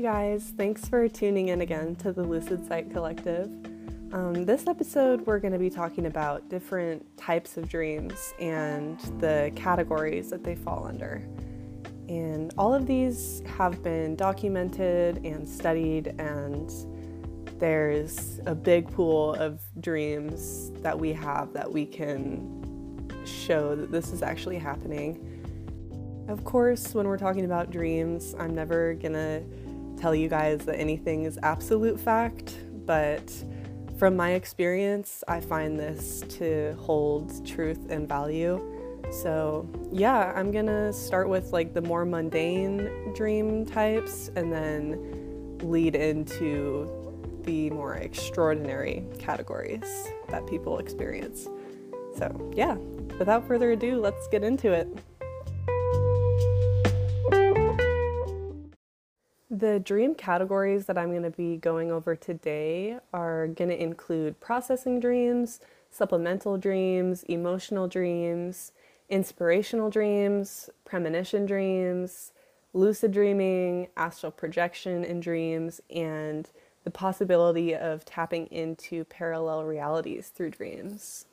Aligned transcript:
Hey 0.00 0.06
guys, 0.06 0.54
thanks 0.56 0.88
for 0.88 1.06
tuning 1.10 1.48
in 1.48 1.60
again 1.60 1.94
to 1.96 2.10
the 2.10 2.22
Lucid 2.22 2.66
Sight 2.66 2.90
Collective. 2.90 3.50
Um, 4.14 4.46
this 4.46 4.66
episode, 4.66 5.26
we're 5.26 5.38
going 5.38 5.52
to 5.52 5.58
be 5.58 5.68
talking 5.68 6.06
about 6.06 6.48
different 6.48 7.04
types 7.18 7.58
of 7.58 7.68
dreams 7.68 8.32
and 8.40 8.98
the 9.20 9.52
categories 9.56 10.30
that 10.30 10.42
they 10.42 10.56
fall 10.56 10.86
under. 10.86 11.22
And 12.08 12.50
all 12.56 12.72
of 12.72 12.86
these 12.86 13.42
have 13.58 13.82
been 13.82 14.16
documented 14.16 15.18
and 15.22 15.46
studied, 15.46 16.14
and 16.18 16.72
there's 17.60 18.40
a 18.46 18.54
big 18.54 18.90
pool 18.90 19.34
of 19.34 19.60
dreams 19.82 20.70
that 20.80 20.98
we 20.98 21.12
have 21.12 21.52
that 21.52 21.70
we 21.70 21.84
can 21.84 23.06
show 23.26 23.76
that 23.76 23.92
this 23.92 24.14
is 24.14 24.22
actually 24.22 24.56
happening. 24.56 25.26
Of 26.26 26.42
course, 26.44 26.94
when 26.94 27.06
we're 27.06 27.18
talking 27.18 27.44
about 27.44 27.70
dreams, 27.70 28.34
I'm 28.38 28.54
never 28.54 28.94
gonna 28.94 29.42
tell 30.00 30.14
you 30.14 30.28
guys 30.28 30.64
that 30.64 30.78
anything 30.80 31.24
is 31.24 31.38
absolute 31.42 32.00
fact, 32.00 32.58
but 32.86 33.30
from 33.98 34.16
my 34.16 34.30
experience, 34.30 35.22
I 35.28 35.40
find 35.40 35.78
this 35.78 36.22
to 36.38 36.74
hold 36.80 37.46
truth 37.46 37.90
and 37.90 38.08
value. 38.08 38.58
So, 39.10 39.68
yeah, 39.92 40.32
I'm 40.34 40.50
gonna 40.50 40.90
start 40.92 41.28
with 41.28 41.52
like 41.52 41.74
the 41.74 41.82
more 41.82 42.06
mundane 42.06 43.12
dream 43.14 43.66
types 43.66 44.30
and 44.36 44.50
then 44.50 45.58
lead 45.62 45.96
into 45.96 46.88
the 47.44 47.68
more 47.70 47.96
extraordinary 47.96 49.04
categories 49.18 50.08
that 50.28 50.46
people 50.46 50.78
experience. 50.78 51.46
So, 52.16 52.52
yeah, 52.54 52.76
without 53.18 53.46
further 53.46 53.72
ado, 53.72 54.00
let's 54.00 54.28
get 54.28 54.42
into 54.42 54.72
it. 54.72 54.88
The 59.60 59.78
dream 59.78 60.14
categories 60.14 60.86
that 60.86 60.96
I'm 60.96 61.10
going 61.10 61.22
to 61.22 61.30
be 61.30 61.58
going 61.58 61.92
over 61.92 62.16
today 62.16 62.98
are 63.12 63.46
going 63.46 63.68
to 63.68 63.78
include 63.78 64.40
processing 64.40 65.00
dreams, 65.00 65.60
supplemental 65.90 66.56
dreams, 66.56 67.24
emotional 67.24 67.86
dreams, 67.86 68.72
inspirational 69.10 69.90
dreams, 69.90 70.70
premonition 70.86 71.44
dreams, 71.44 72.32
lucid 72.72 73.12
dreaming, 73.12 73.88
astral 73.98 74.32
projection 74.32 75.04
in 75.04 75.20
dreams, 75.20 75.82
and 75.90 76.48
the 76.84 76.90
possibility 76.90 77.74
of 77.74 78.06
tapping 78.06 78.46
into 78.46 79.04
parallel 79.04 79.64
realities 79.64 80.28
through 80.28 80.52
dreams. 80.52 81.26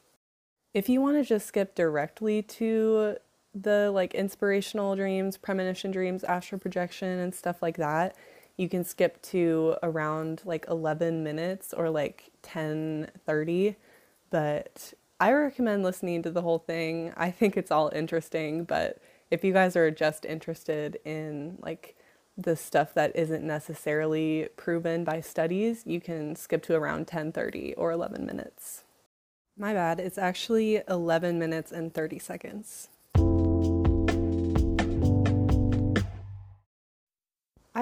If 0.73 0.89
you 0.89 1.00
want 1.00 1.16
to 1.16 1.23
just 1.23 1.48
skip 1.48 1.75
directly 1.75 2.42
to 2.42 3.20
the 3.53 3.92
like 3.92 4.14
inspirational 4.14 4.95
dreams, 4.95 5.38
premonition 5.38 5.92
dreams, 5.92 6.23
astral 6.23 6.59
projection, 6.59 7.20
and 7.20 7.34
stuff 7.34 7.62
like 7.62 7.78
that, 7.78 8.16
you 8.58 8.67
can 8.70 8.84
skip 8.84 9.22
to 9.22 9.76
around 9.84 10.42
like 10.45 10.66
11 10.67 11.23
minutes 11.23 11.73
or 11.73 11.89
like 11.89 12.31
10 12.42 13.09
30. 13.26 13.76
But 14.30 14.94
I 15.20 15.31
recommend 15.31 15.84
listening 15.84 16.23
to 16.23 16.31
the 16.31 16.42
whole 16.42 16.59
thing. 16.59 17.14
I 17.17 17.31
think 17.31 17.58
it's 17.58 17.72
all 17.72 17.92
interesting, 17.95 18.64
but 18.64 19.00
if 19.31 19.44
you 19.44 19.54
guys 19.54 19.76
are 19.76 19.92
just 19.92 20.26
interested 20.26 21.00
in 21.06 21.58
like 21.61 21.95
the 22.38 22.56
stuff 22.56 22.94
that 22.94 23.16
isn't 23.16 23.44
necessarily 23.45 24.48
proven 24.58 25.04
by 25.04 25.22
studies, 25.22 25.84
you 25.86 26.00
can 26.00 26.36
skip 26.36 26.61
to 26.64 26.76
around 26.76 27.08
10:30 27.08 27.73
or 27.78 27.92
11 27.92 28.26
minutes. 28.26 28.84
My 29.58 29.73
bad, 29.73 30.00
it's 30.00 30.20
actually 30.20 30.84
11 30.88 31.39
minutes 31.39 31.72
and 31.72 31.94
30 31.94 32.20
seconds. 32.20 32.89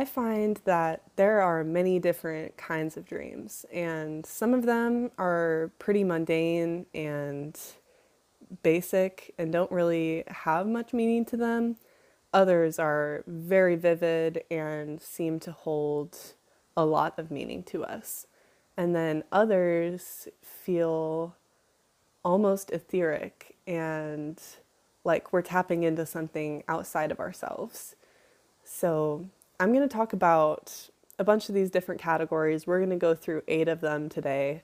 I 0.05 0.07
find 0.07 0.61
that 0.65 1.01
there 1.15 1.41
are 1.41 1.63
many 1.63 1.97
different 1.97 2.57
kinds 2.57 2.95
of 2.95 3.05
dreams, 3.05 3.65
and 3.73 4.23
some 4.23 4.53
of 4.53 4.67
them 4.67 5.09
are 5.17 5.71
pretty 5.79 6.03
mundane 6.03 6.85
and 6.93 7.59
basic 8.61 9.33
and 9.39 9.51
don't 9.51 9.71
really 9.71 10.23
have 10.27 10.67
much 10.67 10.93
meaning 10.93 11.25
to 11.25 11.37
them. 11.37 11.77
Others 12.35 12.77
are 12.77 13.23
very 13.25 13.75
vivid 13.75 14.43
and 14.51 15.01
seem 15.01 15.39
to 15.39 15.51
hold 15.51 16.15
a 16.77 16.85
lot 16.85 17.17
of 17.17 17.31
meaning 17.31 17.63
to 17.63 17.83
us. 17.83 18.27
And 18.77 18.95
then 18.95 19.23
others 19.31 20.27
feel 20.39 21.35
almost 22.23 22.69
etheric 22.69 23.55
and 23.65 24.39
like 25.03 25.33
we're 25.33 25.41
tapping 25.41 25.81
into 25.81 26.05
something 26.05 26.63
outside 26.67 27.09
of 27.09 27.19
ourselves. 27.19 27.95
So 28.63 29.29
I'm 29.59 29.73
going 29.73 29.87
to 29.87 29.93
talk 29.93 30.13
about 30.13 30.89
a 31.17 31.23
bunch 31.23 31.49
of 31.49 31.55
these 31.55 31.69
different 31.69 32.01
categories. 32.01 32.67
We're 32.67 32.79
going 32.79 32.89
to 32.89 32.95
go 32.95 33.15
through 33.15 33.43
eight 33.47 33.67
of 33.67 33.81
them 33.81 34.09
today. 34.09 34.63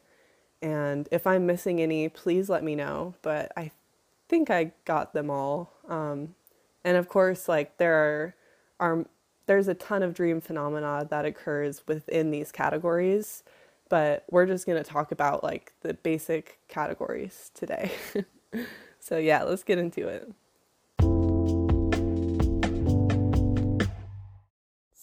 And 0.62 1.08
if 1.12 1.26
I'm 1.26 1.46
missing 1.46 1.82
any, 1.82 2.10
please 2.10 2.50
let 2.50 2.64
me 2.64 2.76
know. 2.76 3.16
But 3.22 3.52
I 3.56 3.72
think 4.28 4.50
I 4.50 4.72
got 4.86 5.14
them 5.14 5.30
all. 5.30 5.74
Um, 5.88 6.36
and 6.84 6.98
of 6.98 7.08
course, 7.08 7.48
like 7.48 7.78
there 7.78 7.94
are, 7.96 8.36
are 8.80 9.06
there's 9.46 9.68
a 9.68 9.74
ton 9.74 10.04
of 10.04 10.14
dream 10.14 10.42
phenomena 10.42 11.08
that 11.10 11.26
occurs 11.26 11.84
within 11.88 12.32
these 12.32 12.52
categories, 12.52 13.44
but 13.90 14.24
we're 14.30 14.46
just 14.46 14.66
going 14.66 14.82
to 14.82 14.90
talk 14.90 15.12
about 15.12 15.44
like 15.44 15.74
the 15.82 15.94
basic 15.94 16.60
categories 16.68 17.52
today. 17.54 17.92
so 19.00 19.18
yeah, 19.18 19.44
let's 19.44 19.64
get 19.64 19.78
into 19.78 20.08
it. 20.08 20.32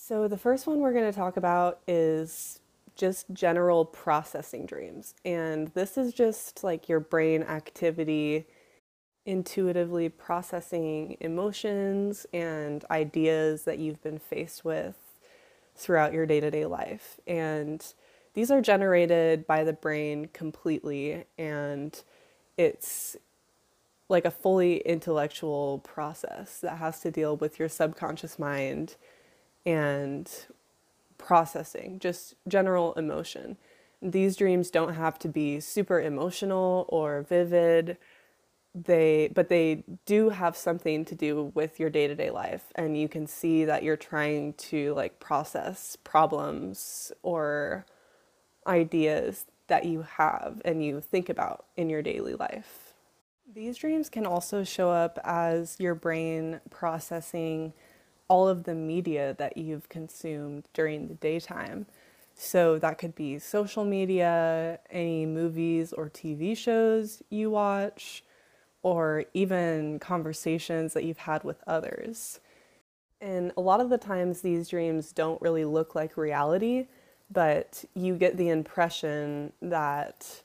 So, 0.09 0.27
the 0.27 0.39
first 0.39 0.67
one 0.67 0.81
we're 0.81 0.95
going 0.95 1.05
to 1.05 1.15
talk 1.15 1.37
about 1.37 1.81
is 1.87 2.61
just 2.97 3.27
general 3.35 3.85
processing 3.85 4.65
dreams. 4.65 5.15
And 5.23 5.69
this 5.75 5.99
is 5.99 6.15
just 6.15 6.65
like 6.65 6.89
your 6.89 6.99
brain 6.99 7.43
activity 7.43 8.47
intuitively 9.27 10.09
processing 10.09 11.19
emotions 11.21 12.27
and 12.33 12.87
ideas 12.91 13.65
that 13.65 13.79
you've 13.81 14.03
been 14.03 14.19
faced 14.19 14.65
with 14.65 14.97
throughout 15.77 16.15
your 16.15 16.25
day 16.25 16.41
to 16.41 16.51
day 16.51 16.65
life. 16.65 17.21
And 17.27 17.85
these 18.33 18.51
are 18.51 18.63
generated 18.63 19.47
by 19.47 19.63
the 19.63 19.75
brain 19.75 20.31
completely, 20.33 21.27
and 21.37 22.03
it's 22.57 23.15
like 24.09 24.25
a 24.25 24.31
fully 24.31 24.79
intellectual 24.87 25.81
process 25.81 26.61
that 26.61 26.79
has 26.79 27.01
to 27.01 27.11
deal 27.11 27.37
with 27.37 27.59
your 27.59 27.69
subconscious 27.69 28.39
mind 28.39 28.97
and 29.69 30.31
processing, 31.19 31.99
just 31.99 32.35
general 32.49 32.95
emotion. 32.95 33.59
These 34.01 34.37
dreams 34.37 34.71
don't 34.71 34.95
have 34.95 35.19
to 35.19 35.29
be 35.29 35.61
super 35.61 36.01
emotional 36.01 36.87
or 36.89 37.27
vivid. 37.29 37.99
They 38.75 39.31
but 39.35 39.51
they 39.51 39.85
do 40.07 40.31
have 40.31 40.57
something 40.57 41.05
to 41.05 41.15
do 41.15 41.53
with 41.55 41.79
your 41.81 41.91
day-to-day 41.91 42.31
life 42.31 42.65
and 42.77 42.97
you 42.97 43.09
can 43.09 43.27
see 43.27 43.65
that 43.65 43.83
you're 43.83 43.97
trying 43.97 44.53
to 44.55 44.95
like 44.95 45.19
process 45.21 45.97
problems 46.05 47.11
or 47.23 47.85
ideas 48.67 49.47
that 49.67 49.85
you 49.85 50.03
have 50.03 50.63
and 50.65 50.85
you 50.85 51.01
think 51.01 51.29
about 51.29 51.67
in 51.77 51.91
your 51.91 52.03
daily 52.03 52.35
life. 52.35 52.95
These 53.53 53.79
dreams 53.79 54.09
can 54.09 54.27
also 54.27 54.63
show 54.63 54.91
up 54.91 55.19
as 55.25 55.77
your 55.81 55.95
brain 55.95 56.61
processing 56.71 57.73
all 58.29 58.49
of 58.49 58.65
the 58.65 58.75
media 58.75 59.35
that 59.39 59.57
you've 59.57 59.89
consumed 59.89 60.65
during 60.73 61.09
the 61.09 61.15
daytime. 61.15 61.87
So 62.35 62.79
that 62.79 62.99
could 62.99 63.15
be 63.15 63.39
social 63.39 63.85
media, 63.85 64.79
any 64.91 65.27
movies 65.27 65.93
or 65.93 66.09
TV 66.09 66.57
shows 66.57 67.23
you 67.31 67.51
watch, 67.51 68.23
or 68.83 69.25
even 69.35 69.99
conversations 69.99 70.95
that 70.95 71.05
you've 71.05 71.19
had 71.19 71.43
with 71.43 71.63
others. 71.67 72.39
And 73.21 73.51
a 73.57 73.61
lot 73.61 73.81
of 73.81 73.91
the 73.91 73.99
times, 73.99 74.43
these 74.43 74.69
dreams 74.69 75.11
don't 75.11 75.43
really 75.43 75.65
look 75.65 75.97
like 75.97 76.17
reality, 76.17 76.87
but 77.31 77.85
you 77.95 78.15
get 78.15 78.37
the 78.37 78.51
impression 78.51 79.53
that 79.61 80.43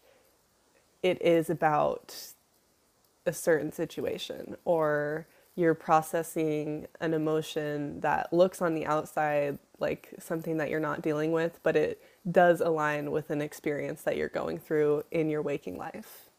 it 1.04 1.22
is 1.22 1.50
about 1.50 2.34
a 3.26 3.34
certain 3.34 3.72
situation 3.72 4.56
or 4.66 5.28
you're 5.56 5.76
processing 5.76 6.88
an 7.00 7.14
emotion 7.14 8.00
that 8.02 8.34
looks 8.34 8.62
on 8.62 8.74
the 8.74 8.86
outside 8.86 9.60
like 9.80 10.10
something 10.18 10.58
that 10.58 10.70
you're 10.70 10.80
not 10.80 11.02
dealing 11.02 11.32
with, 11.32 11.60
but 11.62 11.76
it 11.76 12.02
does 12.30 12.62
align 12.62 13.12
with 13.12 13.30
an 13.30 13.42
experience 13.42 14.02
that 14.04 14.18
you're 14.18 14.30
going 14.30 14.58
through 14.58 15.04
in 15.12 15.30
your 15.30 15.42
waking 15.42 15.78
life. 15.78 16.30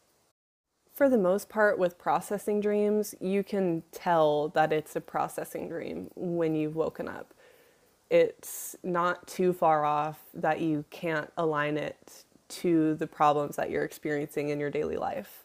For 0.93 1.09
the 1.09 1.17
most 1.17 1.49
part, 1.49 1.77
with 1.77 1.97
processing 1.97 2.61
dreams, 2.61 3.13
you 3.19 3.43
can 3.43 3.83
tell 3.91 4.49
that 4.49 4.71
it's 4.71 4.95
a 4.95 5.01
processing 5.01 5.67
dream 5.67 6.09
when 6.15 6.55
you've 6.55 6.75
woken 6.75 7.07
up. 7.07 7.33
It's 8.09 8.75
not 8.81 9.27
too 9.27 9.51
far 9.51 9.83
off 9.83 10.19
that 10.33 10.61
you 10.61 10.85
can't 10.89 11.31
align 11.37 11.77
it 11.77 12.23
to 12.47 12.95
the 12.95 13.07
problems 13.07 13.57
that 13.57 13.69
you're 13.69 13.83
experiencing 13.83 14.49
in 14.49 14.59
your 14.59 14.69
daily 14.69 14.97
life. 14.97 15.43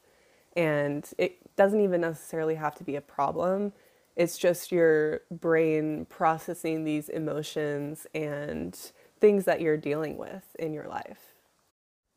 And 0.56 1.08
it 1.18 1.49
doesn't 1.60 1.82
even 1.82 2.00
necessarily 2.00 2.54
have 2.54 2.74
to 2.74 2.82
be 2.82 2.96
a 2.96 3.02
problem. 3.02 3.74
It's 4.16 4.38
just 4.38 4.72
your 4.72 5.20
brain 5.30 6.06
processing 6.06 6.84
these 6.84 7.10
emotions 7.10 8.06
and 8.14 8.74
things 9.20 9.44
that 9.44 9.60
you're 9.60 9.76
dealing 9.76 10.16
with 10.16 10.56
in 10.58 10.72
your 10.72 10.88
life. 10.88 11.34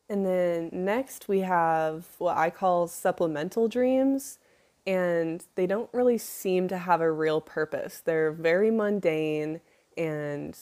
And 0.07 0.25
then 0.25 0.69
next 0.71 1.27
we 1.27 1.41
have 1.41 2.05
what 2.19 2.37
I 2.37 2.51
call 2.51 2.87
supplemental 2.87 3.67
dreams, 3.67 4.39
and 4.87 5.43
they 5.55 5.67
don't 5.67 5.89
really 5.91 6.17
seem 6.17 6.69
to 6.69 6.77
have 6.77 7.01
a 7.01 7.11
real 7.11 7.41
purpose. 7.41 7.99
They're 7.99 8.31
very 8.31 8.71
mundane 8.71 9.59
and 9.97 10.57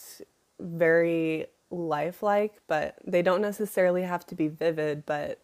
very 0.59 1.45
lifelike, 1.69 2.55
but 2.67 2.95
they 3.05 3.21
don't 3.21 3.43
necessarily 3.43 4.01
have 4.01 4.25
to 4.25 4.33
be 4.33 4.47
vivid, 4.47 5.05
but 5.05 5.39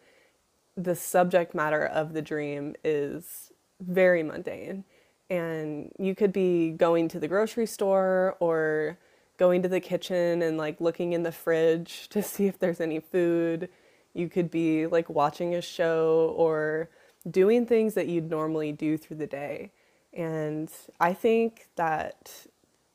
the 0.78 0.94
subject 0.94 1.54
matter 1.54 1.84
of 1.84 2.12
the 2.12 2.22
dream 2.22 2.76
is 2.84 3.52
very 3.80 4.22
mundane. 4.22 4.84
And 5.28 5.92
you 5.98 6.14
could 6.14 6.32
be 6.32 6.70
going 6.70 7.08
to 7.08 7.20
the 7.20 7.28
grocery 7.28 7.66
store 7.66 8.36
or 8.38 8.96
going 9.38 9.62
to 9.62 9.68
the 9.68 9.80
kitchen 9.80 10.40
and 10.40 10.56
like 10.56 10.80
looking 10.80 11.12
in 11.12 11.24
the 11.24 11.32
fridge 11.32 12.08
to 12.10 12.22
see 12.22 12.46
if 12.46 12.58
there's 12.58 12.80
any 12.80 13.00
food. 13.00 13.68
You 14.14 14.28
could 14.28 14.50
be 14.50 14.86
like 14.86 15.10
watching 15.10 15.54
a 15.54 15.60
show 15.60 16.32
or 16.36 16.88
doing 17.28 17.66
things 17.66 17.94
that 17.94 18.06
you'd 18.06 18.30
normally 18.30 18.72
do 18.72 18.96
through 18.96 19.16
the 19.16 19.26
day. 19.26 19.72
And 20.14 20.70
I 21.00 21.12
think 21.12 21.68
that 21.76 22.46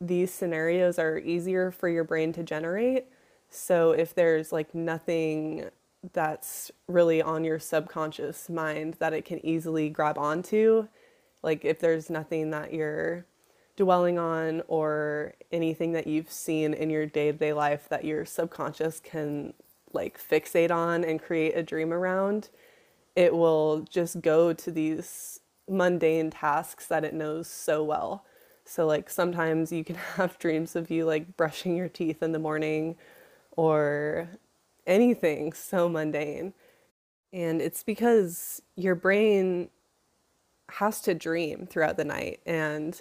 these 0.01 0.31
scenarios 0.31 0.97
are 0.97 1.19
easier 1.19 1.69
for 1.69 1.87
your 1.87 2.03
brain 2.03 2.33
to 2.33 2.43
generate. 2.43 3.05
So 3.49 3.91
if 3.91 4.15
there's 4.15 4.51
like 4.51 4.73
nothing 4.73 5.69
that's 6.11 6.71
really 6.87 7.21
on 7.21 7.43
your 7.43 7.59
subconscious 7.59 8.49
mind 8.49 8.95
that 8.99 9.13
it 9.13 9.23
can 9.23 9.43
easily 9.45 9.89
grab 9.89 10.17
onto, 10.17 10.87
like 11.41 11.63
if 11.63 11.79
there's 11.79 12.09
nothing 12.09 12.51
that 12.51 12.73
you're 12.73 13.25
dwelling 13.75 14.19
on 14.19 14.61
or 14.67 15.33
anything 15.51 15.93
that 15.93 16.07
you've 16.07 16.31
seen 16.31 16.73
in 16.73 16.89
your 16.89 17.05
day-to-day 17.05 17.53
life 17.53 17.87
that 17.89 18.05
your 18.05 18.25
subconscious 18.25 18.99
can 18.99 19.53
like 19.93 20.19
fixate 20.19 20.71
on 20.71 21.03
and 21.03 21.21
create 21.21 21.55
a 21.55 21.63
dream 21.63 21.93
around, 21.93 22.49
it 23.15 23.33
will 23.33 23.81
just 23.81 24.21
go 24.21 24.53
to 24.53 24.71
these 24.71 25.39
mundane 25.69 26.29
tasks 26.29 26.87
that 26.87 27.03
it 27.03 27.13
knows 27.13 27.47
so 27.47 27.83
well. 27.83 28.25
So, 28.65 28.85
like, 28.85 29.09
sometimes 29.09 29.71
you 29.71 29.83
can 29.83 29.95
have 30.15 30.39
dreams 30.39 30.75
of 30.75 30.89
you 30.89 31.05
like 31.05 31.37
brushing 31.37 31.75
your 31.75 31.89
teeth 31.89 32.23
in 32.23 32.31
the 32.31 32.39
morning 32.39 32.95
or 33.55 34.29
anything 34.85 35.53
so 35.53 35.89
mundane. 35.89 36.53
And 37.31 37.61
it's 37.61 37.83
because 37.83 38.61
your 38.75 38.95
brain 38.95 39.69
has 40.69 41.01
to 41.01 41.13
dream 41.13 41.67
throughout 41.67 41.97
the 41.97 42.05
night. 42.05 42.39
And 42.45 42.99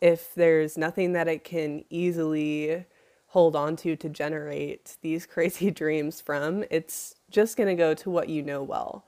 if 0.00 0.34
there's 0.34 0.78
nothing 0.78 1.12
that 1.12 1.28
it 1.28 1.44
can 1.44 1.84
easily 1.90 2.84
hold 3.28 3.54
on 3.54 3.76
to 3.76 3.96
to 3.96 4.08
generate 4.08 4.96
these 5.02 5.26
crazy 5.34 5.70
dreams 5.70 6.20
from, 6.20 6.64
it's 6.70 7.14
just 7.30 7.56
going 7.56 7.68
to 7.68 7.74
go 7.74 7.94
to 7.94 8.10
what 8.10 8.28
you 8.28 8.42
know 8.42 8.62
well. 8.62 9.04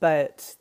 But 0.00 0.56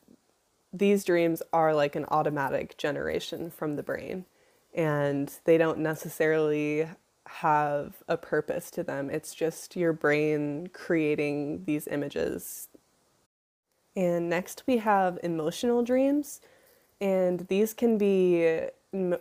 these 0.72 1.04
dreams 1.04 1.42
are 1.52 1.74
like 1.74 1.96
an 1.96 2.06
automatic 2.10 2.78
generation 2.78 3.50
from 3.50 3.76
the 3.76 3.84
brain, 3.84 4.26
and 4.74 5.32
they 5.46 5.58
don't 5.58 5.80
necessarily 5.80 6.88
have 7.28 8.04
a 8.08 8.18
purpose 8.18 8.72
to 8.72 8.84
them. 8.84 9.10
It's 9.10 9.34
just 9.34 9.76
your 9.76 9.94
brain 9.94 10.70
creating 10.74 11.64
these 11.66 11.88
images. 11.88 12.68
And 13.96 14.30
next, 14.30 14.64
we 14.68 14.78
have 14.78 15.20
emotional 15.24 15.84
dreams, 15.84 16.40
and 17.02 17.48
these 17.48 17.74
can 17.74 17.98
be 17.98 18.68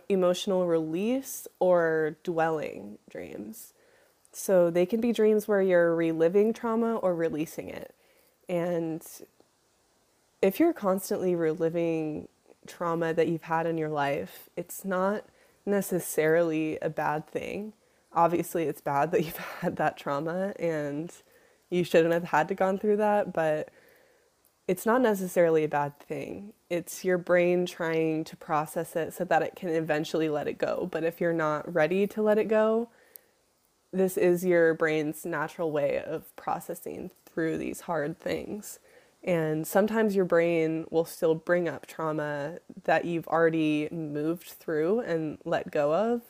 emotional 0.07 0.67
release 0.67 1.47
or 1.59 2.15
dwelling 2.23 2.97
dreams. 3.09 3.73
So 4.31 4.69
they 4.69 4.85
can 4.85 5.01
be 5.01 5.11
dreams 5.11 5.47
where 5.47 5.61
you're 5.61 5.95
reliving 5.95 6.53
trauma 6.53 6.97
or 6.97 7.15
releasing 7.15 7.69
it. 7.69 7.95
And 8.47 9.05
if 10.41 10.59
you're 10.59 10.73
constantly 10.73 11.35
reliving 11.35 12.27
trauma 12.67 13.13
that 13.13 13.27
you've 13.27 13.43
had 13.43 13.65
in 13.65 13.77
your 13.77 13.89
life, 13.89 14.49
it's 14.55 14.85
not 14.85 15.25
necessarily 15.65 16.77
a 16.81 16.89
bad 16.89 17.27
thing. 17.27 17.73
Obviously, 18.17 18.63
it's 18.63 18.81
bad 18.81 19.11
that 19.11 19.23
you've 19.23 19.37
had 19.61 19.77
that 19.77 19.97
trauma 19.97 20.53
and 20.59 21.13
you 21.69 21.83
shouldn't 21.83 22.13
have 22.13 22.25
had 22.25 22.49
to 22.49 22.55
gone 22.55 22.79
through 22.79 22.97
that, 22.97 23.31
but 23.31 23.69
it's 24.67 24.85
not 24.85 25.01
necessarily 25.01 25.63
a 25.63 25.69
bad 25.69 25.99
thing. 25.99 26.53
It's 26.69 27.05
your 27.05 27.19
brain 27.19 27.65
trying 27.65 28.23
to 28.25 28.35
process 28.35 28.95
it 28.95 29.13
so 29.13 29.23
that 29.25 29.43
it 29.43 29.55
can 29.55 29.69
eventually 29.69 30.29
let 30.29 30.47
it 30.47 30.57
go. 30.57 30.89
But 30.91 31.03
if 31.03 31.21
you're 31.21 31.31
not 31.31 31.73
ready 31.73 32.07
to 32.07 32.21
let 32.23 32.39
it 32.39 32.49
go, 32.49 32.89
this 33.93 34.17
is 34.17 34.43
your 34.43 34.73
brain's 34.73 35.25
natural 35.25 35.71
way 35.71 36.01
of 36.03 36.35
processing 36.35 37.11
through 37.25 37.57
these 37.57 37.81
hard 37.81 38.19
things. 38.19 38.79
And 39.23 39.67
sometimes 39.67 40.15
your 40.15 40.25
brain 40.25 40.85
will 40.89 41.05
still 41.05 41.35
bring 41.35 41.69
up 41.69 41.85
trauma 41.85 42.59
that 42.85 43.05
you've 43.05 43.27
already 43.27 43.87
moved 43.91 44.47
through 44.47 45.01
and 45.01 45.37
let 45.45 45.71
go 45.71 45.93
of, 45.93 46.21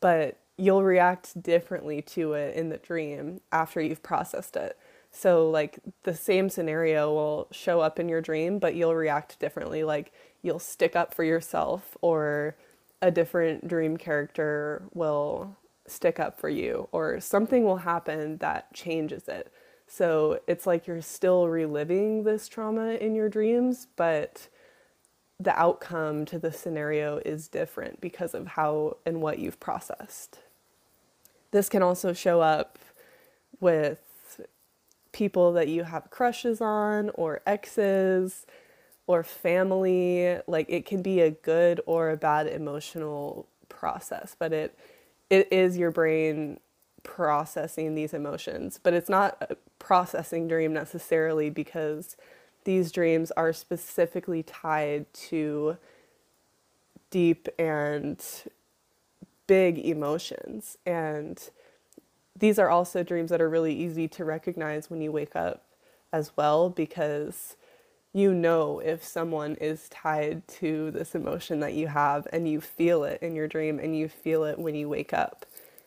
but 0.00 0.39
you'll 0.60 0.84
react 0.84 1.42
differently 1.42 2.02
to 2.02 2.34
it 2.34 2.54
in 2.54 2.68
the 2.68 2.76
dream 2.76 3.40
after 3.50 3.80
you've 3.80 4.02
processed 4.02 4.56
it. 4.56 4.78
So, 5.10 5.50
like, 5.50 5.80
the 6.04 6.14
same 6.14 6.48
scenario 6.50 7.12
will 7.12 7.48
show 7.50 7.80
up 7.80 7.98
in 7.98 8.08
your 8.08 8.20
dream, 8.20 8.58
but 8.58 8.74
you'll 8.74 8.94
react 8.94 9.40
differently. 9.40 9.82
Like, 9.82 10.12
you'll 10.42 10.60
stick 10.60 10.94
up 10.94 11.14
for 11.14 11.24
yourself, 11.24 11.96
or 12.00 12.56
a 13.02 13.10
different 13.10 13.66
dream 13.66 13.96
character 13.96 14.82
will 14.94 15.56
stick 15.86 16.20
up 16.20 16.38
for 16.38 16.48
you, 16.48 16.88
or 16.92 17.18
something 17.20 17.64
will 17.64 17.78
happen 17.78 18.36
that 18.38 18.72
changes 18.72 19.26
it. 19.26 19.52
So 19.88 20.38
it's 20.46 20.66
like 20.66 20.86
you're 20.86 21.02
still 21.02 21.48
reliving 21.48 22.22
this 22.22 22.46
trauma 22.46 22.90
in 22.92 23.16
your 23.16 23.28
dreams, 23.28 23.88
but 23.96 24.48
the 25.40 25.58
outcome 25.58 26.24
to 26.26 26.38
the 26.38 26.52
scenario 26.52 27.16
is 27.24 27.48
different 27.48 28.00
because 28.00 28.34
of 28.34 28.46
how 28.46 28.98
and 29.04 29.20
what 29.20 29.40
you've 29.40 29.58
processed. 29.58 30.38
This 31.50 31.68
can 31.68 31.82
also 31.82 32.12
show 32.12 32.40
up 32.40 32.78
with 33.60 34.00
people 35.12 35.52
that 35.52 35.68
you 35.68 35.84
have 35.84 36.10
crushes 36.10 36.60
on, 36.60 37.10
or 37.14 37.42
exes, 37.46 38.46
or 39.06 39.22
family. 39.22 40.38
Like 40.46 40.66
it 40.68 40.86
can 40.86 41.02
be 41.02 41.20
a 41.20 41.30
good 41.30 41.80
or 41.86 42.10
a 42.10 42.16
bad 42.16 42.46
emotional 42.46 43.46
process, 43.68 44.36
but 44.38 44.52
it 44.52 44.78
it 45.28 45.48
is 45.52 45.76
your 45.76 45.90
brain 45.90 46.58
processing 47.02 47.94
these 47.94 48.14
emotions. 48.14 48.78
But 48.82 48.94
it's 48.94 49.08
not 49.08 49.36
a 49.40 49.56
processing 49.78 50.48
dream 50.48 50.72
necessarily 50.72 51.50
because 51.50 52.16
these 52.64 52.92
dreams 52.92 53.30
are 53.32 53.52
specifically 53.52 54.42
tied 54.42 55.12
to 55.14 55.76
deep 57.10 57.48
and 57.58 58.22
big 59.50 59.80
emotions. 59.80 60.78
And 60.86 61.50
these 62.38 62.56
are 62.56 62.70
also 62.70 63.02
dreams 63.02 63.30
that 63.30 63.40
are 63.40 63.50
really 63.50 63.74
easy 63.74 64.06
to 64.06 64.24
recognize 64.24 64.88
when 64.88 65.00
you 65.00 65.10
wake 65.10 65.34
up 65.34 65.64
as 66.12 66.30
well 66.36 66.70
because 66.70 67.56
you 68.12 68.32
know 68.32 68.78
if 68.78 69.02
someone 69.02 69.56
is 69.56 69.88
tied 69.88 70.46
to 70.46 70.92
this 70.92 71.16
emotion 71.16 71.58
that 71.58 71.74
you 71.74 71.88
have 71.88 72.28
and 72.32 72.48
you 72.48 72.60
feel 72.60 73.02
it 73.02 73.20
in 73.22 73.34
your 73.34 73.48
dream 73.48 73.80
and 73.80 73.98
you 73.98 74.08
feel 74.08 74.44
it 74.44 74.56
when 74.56 74.76
you 74.76 74.88
wake 74.88 75.12
up. 75.12 75.44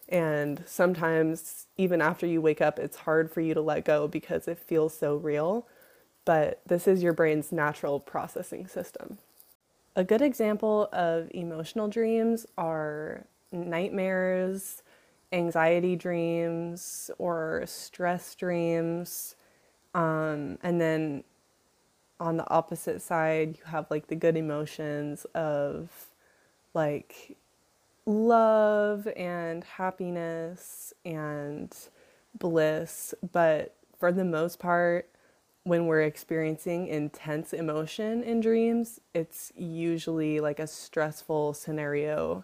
And 0.09 0.61
sometimes, 0.65 1.67
even 1.77 2.01
after 2.01 2.27
you 2.27 2.41
wake 2.41 2.59
up, 2.59 2.77
it's 2.79 2.97
hard 2.97 3.31
for 3.31 3.39
you 3.39 3.53
to 3.53 3.61
let 3.61 3.85
go 3.85 4.09
because 4.09 4.45
it 4.49 4.59
feels 4.59 4.93
so 4.93 5.15
real. 5.15 5.65
But 6.25 6.59
this 6.67 6.85
is 6.85 7.01
your 7.01 7.13
brain's 7.13 7.53
natural 7.53 8.01
processing 8.01 8.67
system. 8.67 9.19
A 9.95 10.03
good 10.03 10.21
example 10.21 10.89
of 10.91 11.31
emotional 11.33 11.87
dreams 11.87 12.45
are 12.57 13.25
nightmares, 13.53 14.83
anxiety 15.31 15.95
dreams, 15.95 17.09
or 17.17 17.63
stress 17.65 18.35
dreams. 18.35 19.35
Um, 19.93 20.57
and 20.63 20.81
then 20.81 21.23
on 22.19 22.37
the 22.37 22.49
opposite 22.49 23.01
side, 23.01 23.57
you 23.57 23.65
have 23.65 23.89
like 23.89 24.07
the 24.07 24.15
good 24.15 24.37
emotions 24.37 25.25
of 25.35 26.09
like 26.73 27.37
love 28.05 29.07
and 29.15 29.63
happiness 29.63 30.93
and 31.05 31.75
bliss, 32.37 33.13
but 33.31 33.75
for 33.97 34.11
the 34.11 34.25
most 34.25 34.59
part, 34.59 35.09
when 35.63 35.85
we're 35.87 36.01
experiencing 36.01 36.87
intense 36.87 37.53
emotion 37.53 38.21
in 38.23 38.41
dreams, 38.41 38.99
it's 39.13 39.53
usually 39.55 40.39
like 40.41 40.59
a 40.59 40.67
stressful 40.67 41.53
scenario. 41.53 42.43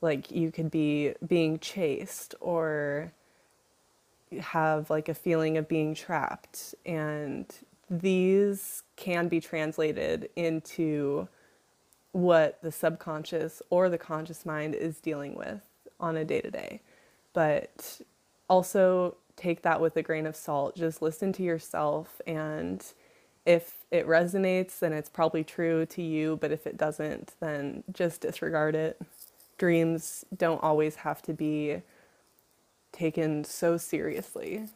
Like 0.00 0.30
you 0.30 0.50
could 0.50 0.70
be 0.70 1.14
being 1.26 1.58
chased 1.58 2.34
or 2.40 3.12
have 4.38 4.90
like 4.90 5.08
a 5.08 5.14
feeling 5.14 5.56
of 5.56 5.68
being 5.68 5.94
trapped. 5.94 6.74
And 6.86 7.46
these 7.88 8.82
can 8.96 9.28
be 9.28 9.40
translated 9.40 10.30
into 10.36 11.28
what 12.12 12.60
the 12.62 12.72
subconscious 12.72 13.62
or 13.70 13.88
the 13.88 13.98
conscious 13.98 14.46
mind 14.46 14.74
is 14.74 15.00
dealing 15.00 15.34
with 15.34 15.60
on 15.98 16.16
a 16.16 16.24
day 16.24 16.40
to 16.40 16.50
day. 16.50 16.80
But 17.32 18.00
also 18.48 19.16
take 19.36 19.62
that 19.62 19.80
with 19.80 19.96
a 19.96 20.02
grain 20.02 20.26
of 20.26 20.36
salt. 20.36 20.76
Just 20.76 21.02
listen 21.02 21.32
to 21.34 21.42
yourself. 21.42 22.20
And 22.26 22.84
if 23.46 23.78
it 23.90 24.06
resonates, 24.06 24.78
then 24.78 24.92
it's 24.92 25.08
probably 25.08 25.44
true 25.44 25.86
to 25.86 26.02
you. 26.02 26.36
But 26.40 26.52
if 26.52 26.66
it 26.66 26.76
doesn't, 26.76 27.34
then 27.40 27.84
just 27.92 28.20
disregard 28.20 28.74
it. 28.74 29.00
Dreams 29.60 30.24
don't 30.34 30.62
always 30.62 30.94
have 30.96 31.20
to 31.20 31.34
be 31.34 31.82
taken 32.92 33.44
so 33.44 33.76
seriously. 33.76 34.68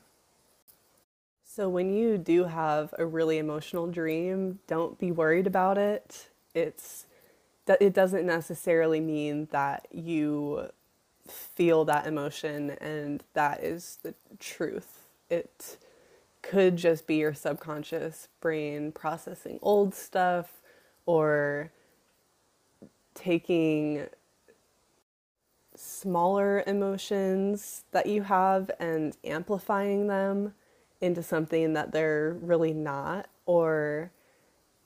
So, 1.43 1.71
when 1.71 1.95
you 1.95 2.19
do 2.19 2.45
have 2.45 2.93
a 2.99 3.07
really 3.07 3.39
emotional 3.39 3.87
dream, 3.87 4.59
don't 4.67 4.99
be 4.99 5.11
worried 5.11 5.47
about 5.47 5.79
it. 5.79 6.29
It's 6.55 7.07
it 7.67 7.95
doesn't 7.95 8.27
necessarily 8.27 9.01
mean 9.01 9.49
that 9.53 9.89
you 9.91 10.69
feel 11.27 11.87
that 11.87 12.07
emotion 12.07 12.73
and 12.73 13.25
that 13.33 13.65
is 13.65 14.01
the 14.03 14.15
truth. 14.39 15.07
It 15.31 15.79
could 16.43 16.77
just 16.77 17.07
be 17.07 17.17
your 17.17 17.33
subconscious 17.33 18.29
brain 18.43 18.93
processing 18.93 19.59
old 19.63 19.95
stuff 19.95 20.61
or 21.07 21.73
taking 23.15 24.09
smaller 25.77 26.63
emotions 26.67 27.85
that 27.93 28.07
you 28.07 28.23
have 28.23 28.71
and 28.79 29.17
amplifying 29.25 30.07
them 30.07 30.55
into 31.01 31.23
something 31.23 31.73
that 31.75 31.93
they're 31.93 32.37
really 32.41 32.73
not? 32.73 33.29
Or 33.47 34.11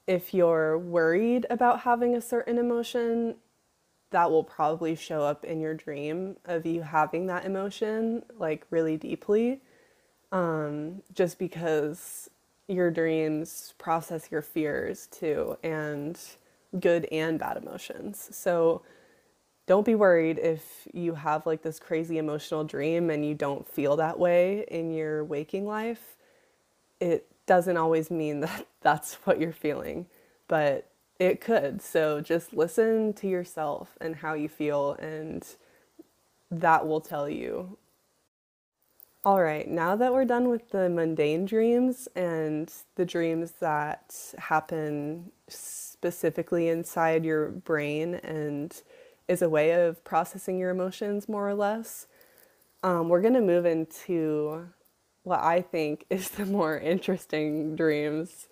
if 0.06 0.32
you're 0.32 0.78
worried 0.78 1.46
about 1.50 1.80
having 1.80 2.14
a 2.14 2.20
certain 2.20 2.58
emotion 2.58 3.36
that 4.10 4.30
will 4.30 4.44
probably 4.44 4.94
show 4.94 5.22
up 5.22 5.44
in 5.44 5.60
your 5.60 5.74
dream 5.74 6.36
of 6.46 6.64
you 6.64 6.80
having 6.80 7.26
that 7.26 7.44
emotion 7.44 8.22
like 8.38 8.64
really 8.70 8.96
deeply 8.96 9.60
um, 10.32 11.02
just 11.12 11.38
because 11.38 12.30
your 12.68 12.90
dreams 12.90 13.74
process 13.78 14.30
your 14.30 14.42
fears 14.42 15.06
too 15.06 15.56
and 15.62 16.18
good 16.80 17.06
and 17.06 17.38
bad 17.38 17.56
emotions. 17.56 18.28
So 18.32 18.82
don't 19.68 19.86
be 19.86 19.94
worried 19.94 20.40
if 20.40 20.88
you 20.92 21.14
have 21.14 21.46
like 21.46 21.62
this 21.62 21.78
crazy 21.78 22.18
emotional 22.18 22.64
dream 22.64 23.10
and 23.10 23.24
you 23.24 23.34
don't 23.34 23.68
feel 23.68 23.96
that 23.96 24.18
way 24.18 24.64
in 24.68 24.92
your 24.92 25.24
waking 25.24 25.66
life 25.66 26.16
it 27.00 27.28
doesn't 27.46 27.76
always 27.76 28.10
mean 28.10 28.40
that 28.42 28.66
that's 28.80 29.14
what 29.24 29.40
you're 29.40 29.52
feeling 29.52 30.06
but 30.48 30.90
it 31.18 31.40
could. 31.40 31.82
So 31.82 32.20
just 32.20 32.52
listen 32.52 33.12
to 33.14 33.28
yourself 33.28 33.96
and 34.00 34.16
how 34.16 34.34
you 34.34 34.48
feel, 34.48 34.92
and 34.94 35.46
that 36.50 36.86
will 36.86 37.00
tell 37.00 37.28
you. 37.28 37.76
All 39.24 39.42
right, 39.42 39.68
now 39.68 39.96
that 39.96 40.12
we're 40.12 40.24
done 40.24 40.48
with 40.48 40.70
the 40.70 40.88
mundane 40.88 41.44
dreams 41.44 42.08
and 42.14 42.72
the 42.94 43.04
dreams 43.04 43.52
that 43.60 44.14
happen 44.38 45.32
specifically 45.48 46.68
inside 46.68 47.24
your 47.24 47.48
brain 47.50 48.14
and 48.14 48.80
is 49.28 49.42
a 49.42 49.48
way 49.48 49.72
of 49.72 50.02
processing 50.04 50.58
your 50.58 50.70
emotions 50.70 51.28
more 51.28 51.48
or 51.48 51.54
less, 51.54 52.06
um, 52.82 53.08
we're 53.08 53.20
going 53.22 53.34
to 53.34 53.40
move 53.40 53.66
into 53.66 54.68
what 55.24 55.40
I 55.40 55.60
think 55.62 56.06
is 56.10 56.30
the 56.30 56.46
more 56.46 56.78
interesting 56.78 57.76
dreams 57.76 58.48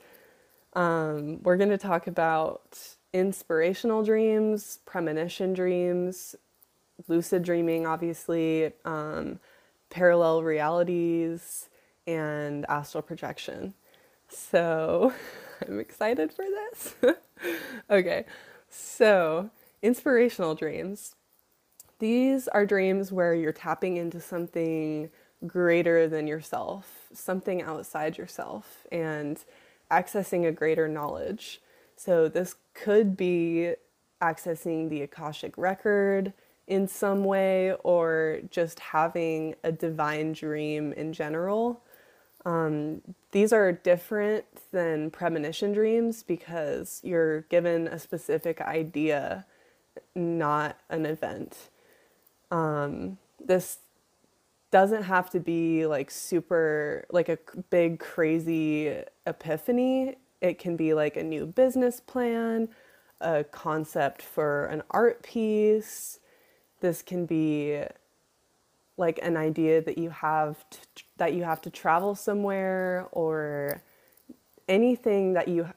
um, 0.76 1.42
we're 1.42 1.56
going 1.56 1.70
to 1.70 1.78
talk 1.78 2.06
about 2.06 2.78
inspirational 3.14 4.04
dreams, 4.04 4.78
premonition 4.84 5.54
dreams, 5.54 6.36
lucid 7.08 7.42
dreaming, 7.42 7.86
obviously, 7.86 8.72
um, 8.84 9.40
parallel 9.88 10.42
realities, 10.42 11.70
and 12.06 12.66
astral 12.68 13.02
projection. 13.02 13.72
So 14.28 15.14
I'm 15.66 15.80
excited 15.80 16.30
for 16.30 16.44
this. 16.44 16.94
okay, 17.90 18.26
so 18.68 19.50
inspirational 19.86 20.54
dreams. 20.54 21.14
These 21.98 22.48
are 22.48 22.66
dreams 22.66 23.12
where 23.12 23.34
you're 23.34 23.52
tapping 23.52 23.96
into 23.96 24.20
something 24.20 25.10
greater 25.46 26.08
than 26.08 26.26
yourself, 26.26 27.06
something 27.12 27.62
outside 27.62 28.18
yourself. 28.18 28.86
And 28.92 29.38
accessing 29.90 30.46
a 30.46 30.52
greater 30.52 30.88
knowledge. 30.88 31.60
So 31.96 32.28
this 32.28 32.56
could 32.74 33.16
be 33.16 33.74
accessing 34.20 34.88
the 34.88 35.02
Akashic 35.02 35.56
record 35.56 36.32
in 36.66 36.88
some 36.88 37.24
way 37.24 37.72
or 37.84 38.40
just 38.50 38.80
having 38.80 39.54
a 39.62 39.70
divine 39.70 40.32
dream 40.32 40.92
in 40.92 41.12
general. 41.12 41.80
Um, 42.44 43.02
these 43.32 43.52
are 43.52 43.72
different 43.72 44.44
than 44.72 45.10
premonition 45.10 45.72
dreams 45.72 46.22
because 46.22 47.00
you're 47.04 47.42
given 47.42 47.88
a 47.88 47.98
specific 47.98 48.60
idea, 48.60 49.46
not 50.14 50.78
an 50.88 51.06
event. 51.06 51.56
Um, 52.50 53.18
this 53.44 53.78
doesn't 54.70 55.04
have 55.04 55.30
to 55.30 55.40
be 55.40 55.86
like 55.86 56.10
super 56.10 57.06
like 57.10 57.28
a 57.28 57.38
big 57.70 57.98
crazy 57.98 59.02
epiphany. 59.26 60.16
It 60.40 60.58
can 60.58 60.76
be 60.76 60.94
like 60.94 61.16
a 61.16 61.22
new 61.22 61.46
business 61.46 62.00
plan 62.00 62.68
a 63.20 63.44
concept 63.44 64.22
for 64.22 64.66
an 64.66 64.82
art 64.90 65.22
piece. 65.22 66.20
This 66.80 67.02
can 67.02 67.26
be 67.26 67.82
like 68.96 69.18
an 69.22 69.36
idea 69.36 69.82
that 69.82 69.98
you 69.98 70.10
have 70.10 70.68
to, 70.70 70.78
that 71.16 71.34
you 71.34 71.44
have 71.44 71.60
to 71.62 71.70
travel 71.70 72.14
somewhere 72.14 73.08
or 73.12 73.82
anything 74.68 75.34
that 75.34 75.48
you 75.48 75.68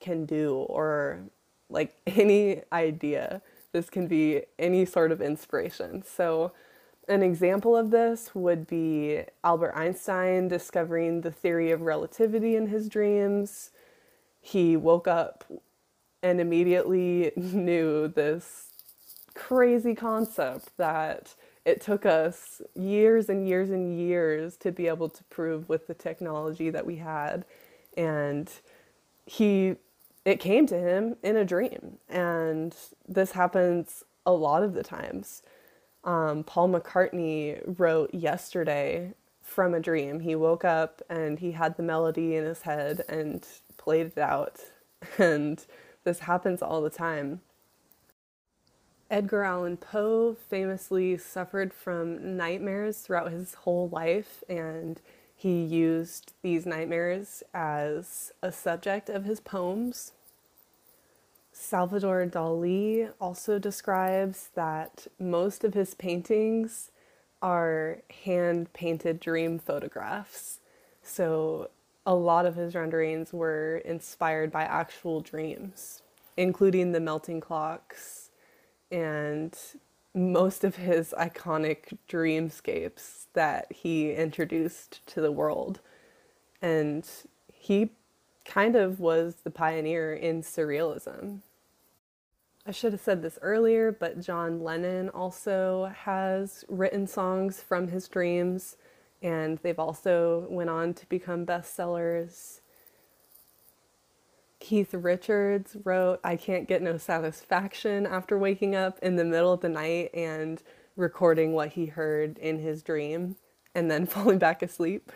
can 0.00 0.24
do 0.24 0.54
or 0.68 1.20
like 1.68 1.94
any 2.06 2.62
idea 2.72 3.42
this 3.72 3.90
can 3.90 4.06
be 4.06 4.42
any 4.58 4.84
sort 4.84 5.12
of 5.12 5.20
inspiration 5.20 6.02
so 6.02 6.52
an 7.08 7.22
example 7.22 7.76
of 7.76 7.90
this 7.90 8.34
would 8.34 8.66
be 8.66 9.22
Albert 9.42 9.74
Einstein 9.74 10.48
discovering 10.48 11.22
the 11.22 11.32
theory 11.32 11.72
of 11.72 11.80
relativity 11.80 12.54
in 12.54 12.68
his 12.68 12.88
dreams. 12.88 13.70
He 14.40 14.76
woke 14.76 15.08
up 15.08 15.44
and 16.22 16.40
immediately 16.40 17.32
knew 17.36 18.06
this 18.08 18.68
crazy 19.34 19.94
concept 19.94 20.76
that 20.76 21.34
it 21.64 21.80
took 21.80 22.06
us 22.06 22.62
years 22.74 23.28
and 23.28 23.48
years 23.48 23.70
and 23.70 23.98
years 23.98 24.56
to 24.58 24.70
be 24.70 24.86
able 24.86 25.08
to 25.08 25.24
prove 25.24 25.68
with 25.68 25.86
the 25.86 25.94
technology 25.94 26.70
that 26.70 26.86
we 26.86 26.96
had. 26.96 27.44
And 27.96 28.50
he, 29.26 29.76
it 30.24 30.40
came 30.40 30.66
to 30.66 30.78
him 30.78 31.16
in 31.22 31.36
a 31.36 31.44
dream. 31.44 31.98
And 32.08 32.74
this 33.08 33.32
happens 33.32 34.04
a 34.24 34.32
lot 34.32 34.62
of 34.62 34.74
the 34.74 34.82
times 34.84 35.42
um, 36.04 36.44
Paul 36.44 36.68
McCartney 36.70 37.62
wrote 37.78 38.12
yesterday 38.12 39.14
from 39.40 39.74
a 39.74 39.80
dream. 39.80 40.20
He 40.20 40.34
woke 40.34 40.64
up 40.64 41.02
and 41.08 41.38
he 41.38 41.52
had 41.52 41.76
the 41.76 41.82
melody 41.82 42.36
in 42.36 42.44
his 42.44 42.62
head 42.62 43.02
and 43.08 43.46
played 43.76 44.06
it 44.06 44.18
out. 44.18 44.60
And 45.18 45.64
this 46.04 46.20
happens 46.20 46.62
all 46.62 46.80
the 46.80 46.88
time. 46.88 47.40
Edgar 49.10 49.42
Allan 49.42 49.76
Poe 49.76 50.36
famously 50.48 51.18
suffered 51.18 51.74
from 51.74 52.36
nightmares 52.36 52.98
throughout 52.98 53.32
his 53.32 53.54
whole 53.54 53.88
life, 53.88 54.44
and 54.48 55.00
he 55.42 55.64
used 55.64 56.34
these 56.42 56.64
nightmares 56.64 57.42
as 57.52 58.30
a 58.42 58.52
subject 58.52 59.08
of 59.08 59.24
his 59.24 59.40
poems. 59.40 60.12
Salvador 61.52 62.24
Dali 62.26 63.10
also 63.20 63.58
describes 63.58 64.50
that 64.54 65.08
most 65.18 65.64
of 65.64 65.74
his 65.74 65.94
paintings 65.94 66.92
are 67.42 67.98
hand 68.24 68.72
painted 68.72 69.18
dream 69.18 69.58
photographs. 69.58 70.60
So 71.02 71.70
a 72.06 72.14
lot 72.14 72.46
of 72.46 72.54
his 72.54 72.76
renderings 72.76 73.32
were 73.32 73.78
inspired 73.84 74.52
by 74.52 74.62
actual 74.62 75.20
dreams, 75.20 76.02
including 76.36 76.92
the 76.92 77.00
melting 77.00 77.40
clocks 77.40 78.30
and 78.92 79.58
most 80.14 80.62
of 80.62 80.76
his 80.76 81.12
iconic 81.18 81.98
dreamscapes 82.08 83.21
that 83.34 83.72
he 83.72 84.12
introduced 84.12 85.06
to 85.08 85.20
the 85.20 85.32
world. 85.32 85.80
And 86.60 87.08
he 87.52 87.90
kind 88.44 88.76
of 88.76 89.00
was 89.00 89.36
the 89.44 89.50
pioneer 89.50 90.14
in 90.14 90.42
surrealism. 90.42 91.40
I 92.66 92.70
should 92.70 92.92
have 92.92 93.00
said 93.00 93.22
this 93.22 93.38
earlier, 93.42 93.90
but 93.90 94.20
John 94.20 94.62
Lennon 94.62 95.08
also 95.08 95.92
has 96.04 96.64
written 96.68 97.08
songs 97.08 97.60
from 97.60 97.88
his 97.88 98.06
dreams, 98.06 98.76
and 99.20 99.58
they've 99.58 99.78
also 99.78 100.46
went 100.48 100.70
on 100.70 100.94
to 100.94 101.06
become 101.08 101.44
bestsellers. 101.44 102.60
Keith 104.60 104.94
Richards 104.94 105.76
wrote, 105.82 106.20
I 106.22 106.36
can't 106.36 106.68
get 106.68 106.82
no 106.82 106.98
satisfaction 106.98 108.06
after 108.06 108.38
waking 108.38 108.76
up 108.76 108.96
in 109.02 109.16
the 109.16 109.24
middle 109.24 109.52
of 109.52 109.60
the 109.60 109.68
night 109.68 110.10
and 110.14 110.62
recording 110.96 111.52
what 111.52 111.70
he 111.70 111.86
heard 111.86 112.38
in 112.38 112.58
his 112.58 112.82
dream 112.82 113.36
and 113.74 113.90
then 113.90 114.06
falling 114.06 114.38
back 114.38 114.62
asleep. 114.62 115.10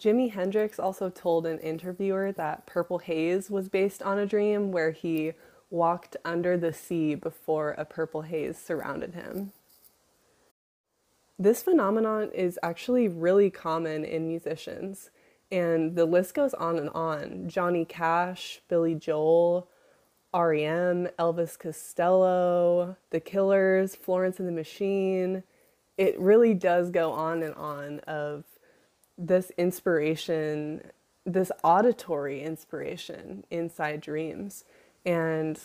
Jimi 0.00 0.30
Hendrix 0.30 0.78
also 0.78 1.10
told 1.10 1.44
an 1.44 1.58
interviewer 1.58 2.30
that 2.32 2.66
Purple 2.66 2.98
Haze 2.98 3.50
was 3.50 3.68
based 3.68 4.02
on 4.02 4.18
a 4.18 4.26
dream 4.26 4.70
where 4.70 4.92
he 4.92 5.32
walked 5.70 6.16
under 6.24 6.56
the 6.56 6.72
sea 6.72 7.14
before 7.14 7.72
a 7.72 7.84
purple 7.84 8.22
haze 8.22 8.56
surrounded 8.56 9.14
him. 9.14 9.52
This 11.38 11.62
phenomenon 11.62 12.30
is 12.32 12.58
actually 12.62 13.06
really 13.08 13.50
common 13.50 14.04
in 14.04 14.26
musicians, 14.28 15.10
and 15.52 15.94
the 15.94 16.04
list 16.04 16.34
goes 16.34 16.54
on 16.54 16.78
and 16.78 16.90
on. 16.90 17.48
Johnny 17.48 17.84
Cash, 17.84 18.60
Billy 18.68 18.94
Joel, 18.94 19.68
REM, 20.34 21.08
Elvis 21.18 21.58
Costello, 21.58 22.96
The 23.10 23.20
Killers, 23.20 23.96
Florence 23.96 24.38
and 24.38 24.48
the 24.48 24.52
Machine. 24.52 25.42
It 25.96 26.18
really 26.18 26.54
does 26.54 26.90
go 26.90 27.12
on 27.12 27.42
and 27.42 27.54
on 27.54 28.00
of 28.00 28.44
this 29.16 29.50
inspiration, 29.56 30.82
this 31.24 31.50
auditory 31.64 32.42
inspiration 32.42 33.44
inside 33.50 34.00
dreams. 34.00 34.64
And 35.04 35.58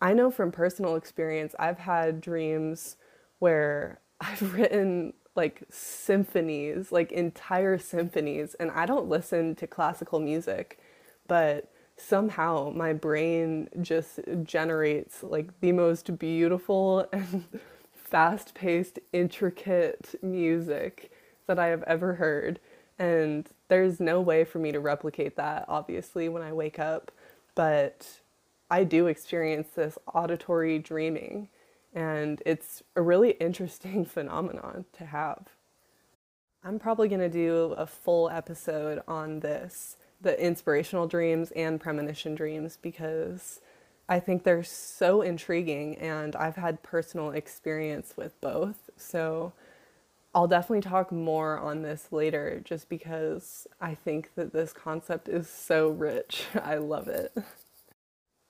I 0.00 0.12
know 0.12 0.30
from 0.30 0.52
personal 0.52 0.96
experience, 0.96 1.54
I've 1.58 1.78
had 1.78 2.20
dreams 2.20 2.96
where 3.38 4.00
I've 4.20 4.54
written 4.54 5.14
like 5.36 5.62
symphonies, 5.70 6.92
like 6.92 7.12
entire 7.12 7.78
symphonies, 7.78 8.54
and 8.54 8.70
I 8.70 8.84
don't 8.84 9.08
listen 9.08 9.54
to 9.56 9.66
classical 9.66 10.18
music, 10.20 10.78
but 11.26 11.69
somehow 12.00 12.72
my 12.74 12.92
brain 12.92 13.68
just 13.80 14.20
generates 14.42 15.22
like 15.22 15.60
the 15.60 15.72
most 15.72 16.18
beautiful 16.18 17.06
and 17.12 17.44
fast 17.92 18.54
paced, 18.54 18.98
intricate 19.12 20.14
music 20.22 21.12
that 21.46 21.58
I 21.58 21.66
have 21.68 21.82
ever 21.84 22.14
heard. 22.14 22.58
And 22.98 23.48
there's 23.68 24.00
no 24.00 24.20
way 24.20 24.44
for 24.44 24.58
me 24.58 24.72
to 24.72 24.80
replicate 24.80 25.36
that, 25.36 25.64
obviously, 25.68 26.28
when 26.28 26.42
I 26.42 26.52
wake 26.52 26.78
up. 26.78 27.10
But 27.54 28.20
I 28.70 28.84
do 28.84 29.06
experience 29.06 29.68
this 29.74 29.98
auditory 30.12 30.78
dreaming, 30.78 31.48
and 31.94 32.42
it's 32.46 32.82
a 32.94 33.02
really 33.02 33.30
interesting 33.40 34.04
phenomenon 34.04 34.84
to 34.98 35.06
have. 35.06 35.48
I'm 36.62 36.78
probably 36.78 37.08
going 37.08 37.20
to 37.20 37.30
do 37.30 37.74
a 37.78 37.86
full 37.86 38.28
episode 38.28 39.02
on 39.08 39.40
this 39.40 39.96
the 40.20 40.38
inspirational 40.42 41.06
dreams 41.06 41.50
and 41.52 41.80
premonition 41.80 42.34
dreams 42.34 42.78
because 42.80 43.60
I 44.08 44.20
think 44.20 44.42
they're 44.42 44.64
so 44.64 45.22
intriguing 45.22 45.96
and 45.96 46.34
I've 46.36 46.56
had 46.56 46.82
personal 46.82 47.30
experience 47.30 48.14
with 48.16 48.38
both. 48.40 48.90
So 48.96 49.52
I'll 50.34 50.48
definitely 50.48 50.82
talk 50.82 51.10
more 51.10 51.58
on 51.58 51.82
this 51.82 52.08
later 52.12 52.60
just 52.64 52.88
because 52.88 53.66
I 53.80 53.94
think 53.94 54.34
that 54.34 54.52
this 54.52 54.72
concept 54.72 55.28
is 55.28 55.48
so 55.48 55.88
rich. 55.88 56.46
I 56.62 56.76
love 56.76 57.08
it. 57.08 57.32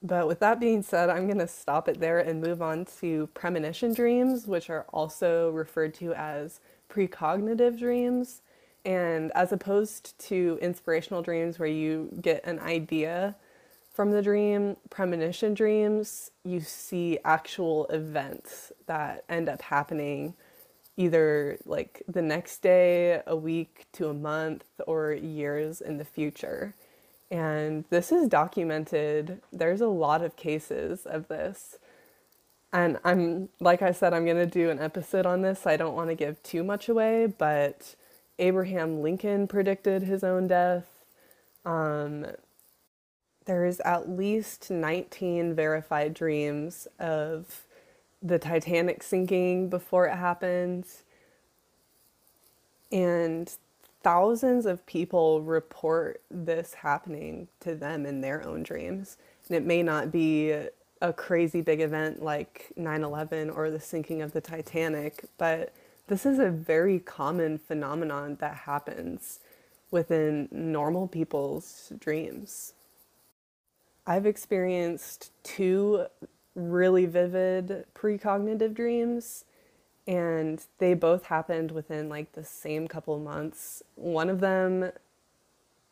But 0.02 0.26
with 0.26 0.40
that 0.40 0.60
being 0.60 0.82
said, 0.82 1.10
I'm 1.10 1.26
going 1.26 1.38
to 1.38 1.48
stop 1.48 1.88
it 1.88 2.00
there 2.00 2.18
and 2.18 2.40
move 2.40 2.62
on 2.62 2.86
to 3.00 3.28
premonition 3.34 3.92
dreams, 3.92 4.46
which 4.46 4.70
are 4.70 4.86
also 4.92 5.50
referred 5.50 5.92
to 5.94 6.14
as 6.14 6.60
precognitive 6.90 7.78
dreams. 7.78 8.40
And 8.84 9.30
as 9.32 9.52
opposed 9.52 10.18
to 10.28 10.58
inspirational 10.62 11.22
dreams 11.22 11.58
where 11.58 11.68
you 11.68 12.08
get 12.20 12.44
an 12.44 12.58
idea 12.60 13.36
from 13.92 14.12
the 14.12 14.22
dream, 14.22 14.76
premonition 14.88 15.52
dreams, 15.52 16.30
you 16.44 16.60
see 16.60 17.18
actual 17.24 17.86
events 17.86 18.72
that 18.86 19.24
end 19.28 19.48
up 19.48 19.60
happening 19.62 20.34
either 20.96 21.56
like 21.64 22.02
the 22.08 22.22
next 22.22 22.58
day, 22.58 23.22
a 23.26 23.36
week 23.36 23.86
to 23.92 24.08
a 24.08 24.14
month, 24.14 24.64
or 24.86 25.12
years 25.12 25.80
in 25.80 25.96
the 25.98 26.04
future. 26.04 26.74
And 27.30 27.84
this 27.90 28.12
is 28.12 28.28
documented. 28.28 29.40
There's 29.52 29.80
a 29.80 29.88
lot 29.88 30.22
of 30.22 30.36
cases 30.36 31.06
of 31.06 31.28
this. 31.28 31.78
And 32.72 32.98
I'm, 33.04 33.48
like 33.60 33.82
I 33.82 33.92
said, 33.92 34.12
I'm 34.14 34.24
going 34.24 34.36
to 34.36 34.46
do 34.46 34.70
an 34.70 34.78
episode 34.78 35.26
on 35.26 35.42
this. 35.42 35.62
So 35.62 35.70
I 35.70 35.76
don't 35.76 35.94
want 35.94 36.10
to 36.10 36.14
give 36.14 36.42
too 36.42 36.62
much 36.62 36.88
away, 36.88 37.26
but 37.26 37.94
Abraham 38.40 39.02
Lincoln 39.02 39.46
predicted 39.46 40.02
his 40.02 40.24
own 40.24 40.48
death. 40.48 40.86
Um, 41.64 42.26
there's 43.44 43.80
at 43.80 44.08
least 44.08 44.70
19 44.70 45.54
verified 45.54 46.14
dreams 46.14 46.88
of 46.98 47.64
the 48.22 48.38
Titanic 48.38 49.02
sinking 49.02 49.68
before 49.68 50.06
it 50.06 50.16
happens. 50.16 51.02
And 52.90 53.52
thousands 54.02 54.66
of 54.66 54.84
people 54.86 55.42
report 55.42 56.22
this 56.30 56.74
happening 56.74 57.48
to 57.60 57.74
them 57.74 58.06
in 58.06 58.20
their 58.20 58.46
own 58.46 58.62
dreams. 58.62 59.16
And 59.48 59.56
it 59.56 59.64
may 59.64 59.82
not 59.82 60.10
be 60.10 60.54
a 61.02 61.12
crazy 61.12 61.60
big 61.60 61.80
event 61.80 62.22
like 62.22 62.72
9 62.76 63.02
11 63.02 63.50
or 63.50 63.70
the 63.70 63.80
sinking 63.80 64.22
of 64.22 64.32
the 64.32 64.40
Titanic, 64.40 65.24
but 65.38 65.72
this 66.10 66.26
is 66.26 66.40
a 66.40 66.50
very 66.50 66.98
common 66.98 67.56
phenomenon 67.56 68.36
that 68.40 68.52
happens 68.56 69.38
within 69.92 70.48
normal 70.50 71.06
people's 71.06 71.92
dreams. 72.00 72.74
I've 74.08 74.26
experienced 74.26 75.30
two 75.44 76.06
really 76.56 77.06
vivid 77.06 77.84
precognitive 77.94 78.74
dreams 78.74 79.44
and 80.04 80.66
they 80.78 80.94
both 80.94 81.26
happened 81.26 81.70
within 81.70 82.08
like 82.08 82.32
the 82.32 82.42
same 82.42 82.88
couple 82.88 83.16
months. 83.20 83.80
One 83.94 84.28
of 84.28 84.40
them 84.40 84.90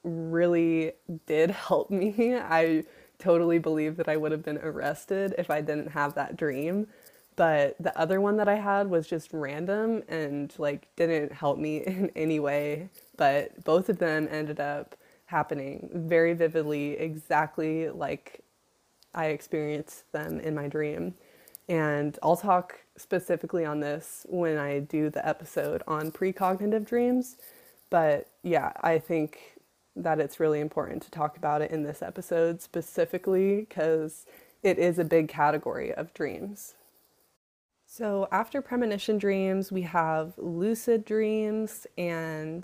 really 0.03 0.95
did 1.27 1.51
help 1.69 1.91
me. 1.91 2.35
I 2.37 2.83
totally 3.21 3.61
believe 3.61 3.97
that 3.99 4.09
I 4.09 4.17
would 4.17 4.33
have 4.33 4.43
been 4.43 4.59
arrested 4.59 5.37
if 5.39 5.49
I 5.49 5.61
didn't 5.61 5.93
have 5.93 6.15
that 6.15 6.37
dream. 6.37 6.89
But 7.39 7.77
the 7.79 7.97
other 7.97 8.21
one 8.21 8.37
that 8.39 8.49
I 8.49 8.57
had 8.57 8.91
was 8.91 9.07
just 9.07 9.33
random 9.33 10.03
and 10.09 10.53
like 10.59 10.89
didn't 10.97 11.33
help 11.33 11.57
me 11.57 11.77
in 11.87 12.11
any 12.17 12.41
way. 12.41 12.91
But 13.17 13.65
both 13.65 13.89
of 13.89 13.99
them 13.99 14.27
ended 14.29 14.59
up 14.59 14.97
happening 15.27 15.89
very 15.95 16.35
vividly, 16.35 16.99
exactly 16.99 17.91
like 17.91 18.41
I 19.15 19.27
experienced 19.27 20.11
them 20.11 20.41
in 20.41 20.57
my 20.57 20.67
dream. 20.67 21.15
And 21.69 22.19
I'll 22.25 22.37
talk 22.37 22.81
specifically 22.97 23.65
on 23.65 23.79
this 23.79 24.27
when 24.29 24.59
I 24.59 24.81
do 24.81 25.09
the 25.09 25.27
episode 25.27 25.85
on 25.87 26.11
precognitive 26.11 26.87
dreams. 26.87 27.37
But 27.89 28.31
yeah, 28.43 28.73
I 28.81 28.99
think 28.99 29.61
that 29.95 30.19
it's 30.19 30.41
really 30.41 30.59
important 30.59 31.03
to 31.05 31.11
talk 31.13 31.37
about 31.37 31.63
it 31.63 31.71
in 31.71 31.85
this 31.85 32.03
episode 32.03 32.61
specifically 32.63 33.61
because 33.61 34.27
it 34.65 34.77
is 34.77 34.99
a 34.99 35.05
big 35.05 35.29
category 35.29 35.95
of 35.95 36.13
dreams. 36.15 36.75
So, 37.91 38.29
after 38.31 38.61
premonition 38.61 39.17
dreams, 39.17 39.73
we 39.73 39.81
have 39.81 40.35
lucid 40.37 41.07
dreams, 41.07 41.87
and 41.97 42.63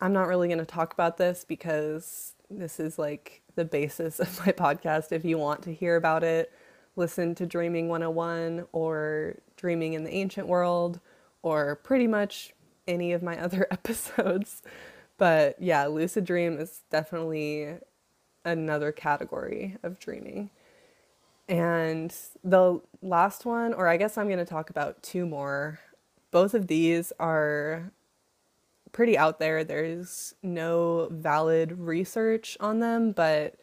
I'm 0.00 0.12
not 0.12 0.28
really 0.28 0.46
going 0.46 0.60
to 0.60 0.64
talk 0.64 0.92
about 0.92 1.16
this 1.16 1.44
because 1.44 2.34
this 2.48 2.78
is 2.78 2.96
like 2.96 3.42
the 3.56 3.64
basis 3.64 4.20
of 4.20 4.38
my 4.46 4.52
podcast. 4.52 5.10
If 5.10 5.24
you 5.24 5.38
want 5.38 5.62
to 5.62 5.74
hear 5.74 5.96
about 5.96 6.22
it, 6.22 6.52
listen 6.94 7.34
to 7.34 7.46
Dreaming 7.46 7.88
101 7.88 8.68
or 8.70 9.38
Dreaming 9.56 9.94
in 9.94 10.04
the 10.04 10.14
Ancient 10.14 10.46
World 10.46 11.00
or 11.42 11.74
pretty 11.74 12.06
much 12.06 12.54
any 12.86 13.10
of 13.10 13.24
my 13.24 13.36
other 13.42 13.66
episodes. 13.72 14.62
But 15.18 15.60
yeah, 15.60 15.86
lucid 15.86 16.24
dream 16.24 16.60
is 16.60 16.82
definitely 16.90 17.74
another 18.44 18.92
category 18.92 19.78
of 19.82 19.98
dreaming. 19.98 20.50
And 21.50 22.14
the 22.44 22.80
last 23.02 23.44
one, 23.44 23.74
or 23.74 23.88
I 23.88 23.96
guess 23.96 24.16
I'm 24.16 24.28
going 24.28 24.38
to 24.38 24.44
talk 24.44 24.70
about 24.70 25.02
two 25.02 25.26
more. 25.26 25.80
Both 26.30 26.54
of 26.54 26.68
these 26.68 27.12
are 27.18 27.90
pretty 28.92 29.18
out 29.18 29.40
there. 29.40 29.64
There's 29.64 30.34
no 30.44 31.08
valid 31.10 31.72
research 31.72 32.56
on 32.60 32.78
them, 32.78 33.10
but 33.10 33.56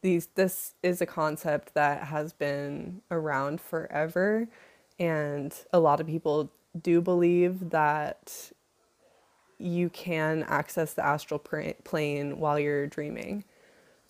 these 0.00 0.28
this 0.36 0.74
is 0.82 1.00
a 1.00 1.06
concept 1.06 1.74
that 1.74 2.04
has 2.04 2.32
been 2.32 3.00
around 3.10 3.60
forever 3.60 4.46
and 4.98 5.54
a 5.72 5.80
lot 5.80 6.00
of 6.00 6.06
people 6.06 6.50
do 6.80 7.00
believe 7.00 7.70
that 7.70 8.52
you 9.58 9.88
can 9.88 10.44
access 10.44 10.94
the 10.94 11.04
astral 11.04 11.38
plane 11.38 12.38
while 12.38 12.58
you're 12.58 12.86
dreaming. 12.86 13.44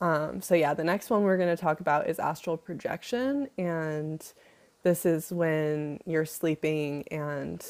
Um, 0.01 0.43
so, 0.43 0.55
yeah, 0.55 0.75
the 0.75 0.85
next 0.85 1.11
one 1.11 1.23
we're 1.23 1.37
going 1.37 1.55
to 1.55 1.61
talk 1.61 1.81
about 1.81 2.09
is 2.09 2.19
astral 2.19 2.57
projection. 2.57 3.49
And 3.57 4.25
this 4.83 5.07
is 5.07 5.33
when 5.33 6.01
you're 6.05 6.27
sleeping 6.27 7.05
and 7.11 7.65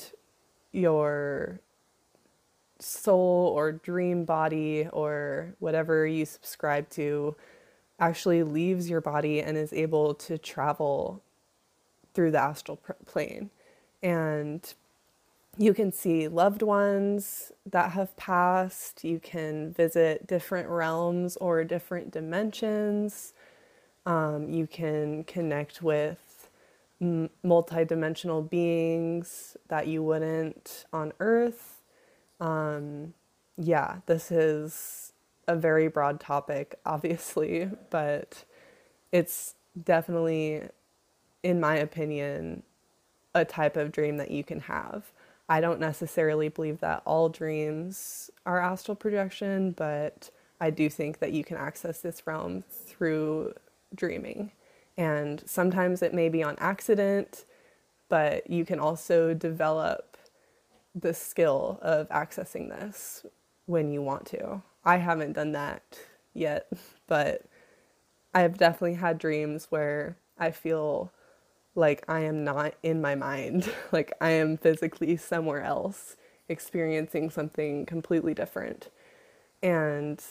your 0.73 1.61
soul 2.81 3.53
or 3.55 3.73
dream 3.73 4.25
body 4.25 4.89
or 4.93 5.55
whatever 5.59 6.07
you 6.07 6.27
subscribe 6.27 6.91
to 6.91 7.37
actually 8.01 8.43
leaves 8.43 8.91
your 8.91 9.01
body 9.01 9.41
and 9.41 9.57
is 9.57 9.73
able 9.73 10.15
to 10.15 10.37
travel 10.37 11.23
through 12.13 12.31
the 12.31 12.41
astral 12.41 12.79
plane. 13.07 13.51
And 14.03 14.75
you 15.59 15.75
can 15.75 15.93
see 15.93 16.29
loved 16.29 16.63
ones 16.63 17.53
that 17.71 17.93
have 17.93 18.17
passed. 18.17 19.05
You 19.05 19.21
can 19.21 19.73
visit 19.73 20.27
different 20.27 20.69
realms 20.69 21.37
or 21.39 21.65
different 21.65 22.11
dimensions. 22.11 23.35
Um, 24.07 24.51
you 24.51 24.67
can 24.67 25.25
connect 25.25 25.83
with 25.83 26.49
m- 27.01 27.31
multidimensional 27.45 28.49
beings 28.49 29.57
that 29.69 29.87
you 29.87 30.03
wouldn't 30.03 30.85
on 30.93 31.13
Earth. 31.21 31.83
Um, 32.41 33.15
yeah, 33.59 33.99
this 34.07 34.33
is 34.33 35.13
a 35.49 35.57
very 35.57 35.89
broad 35.89 36.21
topic, 36.21 36.79
obviously, 36.87 37.71
but 37.91 38.45
it's 39.13 39.55
definitely, 39.85 40.63
in 41.43 41.61
my 41.61 41.77
opinion, 41.77 42.63
a 43.35 43.45
type 43.45 43.77
of 43.77 43.93
dream 43.93 44.19
that 44.19 44.31
you 44.31 44.45
can 44.45 44.61
have. 44.61 45.13
I 45.49 45.61
don't 45.61 45.81
necessarily 45.81 46.49
believe 46.49 46.81
that 46.81 47.03
all 47.05 47.29
dreams 47.29 48.31
are 48.47 48.61
astral 48.61 48.95
projection, 48.95 49.73
but 49.73 50.31
I 50.61 50.71
do 50.71 50.89
think 50.89 51.19
that 51.19 51.33
you 51.33 51.45
can 51.45 51.57
access 51.57 52.01
this 52.01 52.27
realm 52.27 52.63
through 52.63 53.55
dreaming. 53.95 54.53
And 54.97 55.43
sometimes 55.47 56.03
it 56.03 56.15
may 56.15 56.29
be 56.29 56.43
on 56.43 56.57
accident, 56.59 57.45
but 58.09 58.49
you 58.49 58.65
can 58.65 58.79
also 58.79 59.35
develop 59.35 60.17
the 60.95 61.13
skill 61.13 61.79
of 61.83 62.09
accessing 62.09 62.69
this 62.69 63.27
when 63.67 63.91
you 63.91 64.01
want 64.01 64.27
to. 64.27 64.63
I 64.85 64.99
haven't 64.99 65.33
done 65.33 65.53
that 65.53 65.83
yet, 66.33 66.69
but 67.07 67.43
I've 68.33 68.57
definitely 68.57 68.95
had 68.95 69.19
dreams 69.19 69.67
where 69.71 70.17
I 70.39 70.51
feel 70.51 71.13
like 71.75 72.05
I 72.09 72.21
am 72.21 72.45
not 72.45 72.75
in 72.83 73.01
my 73.01 73.15
mind, 73.15 73.71
like 73.93 74.13
I 74.21 74.31
am 74.31 74.57
physically 74.57 75.17
somewhere 75.17 75.63
else 75.63 76.17
experiencing 76.49 77.31
something 77.31 77.87
completely 77.87 78.35
different. 78.35 78.91
And 79.63 80.23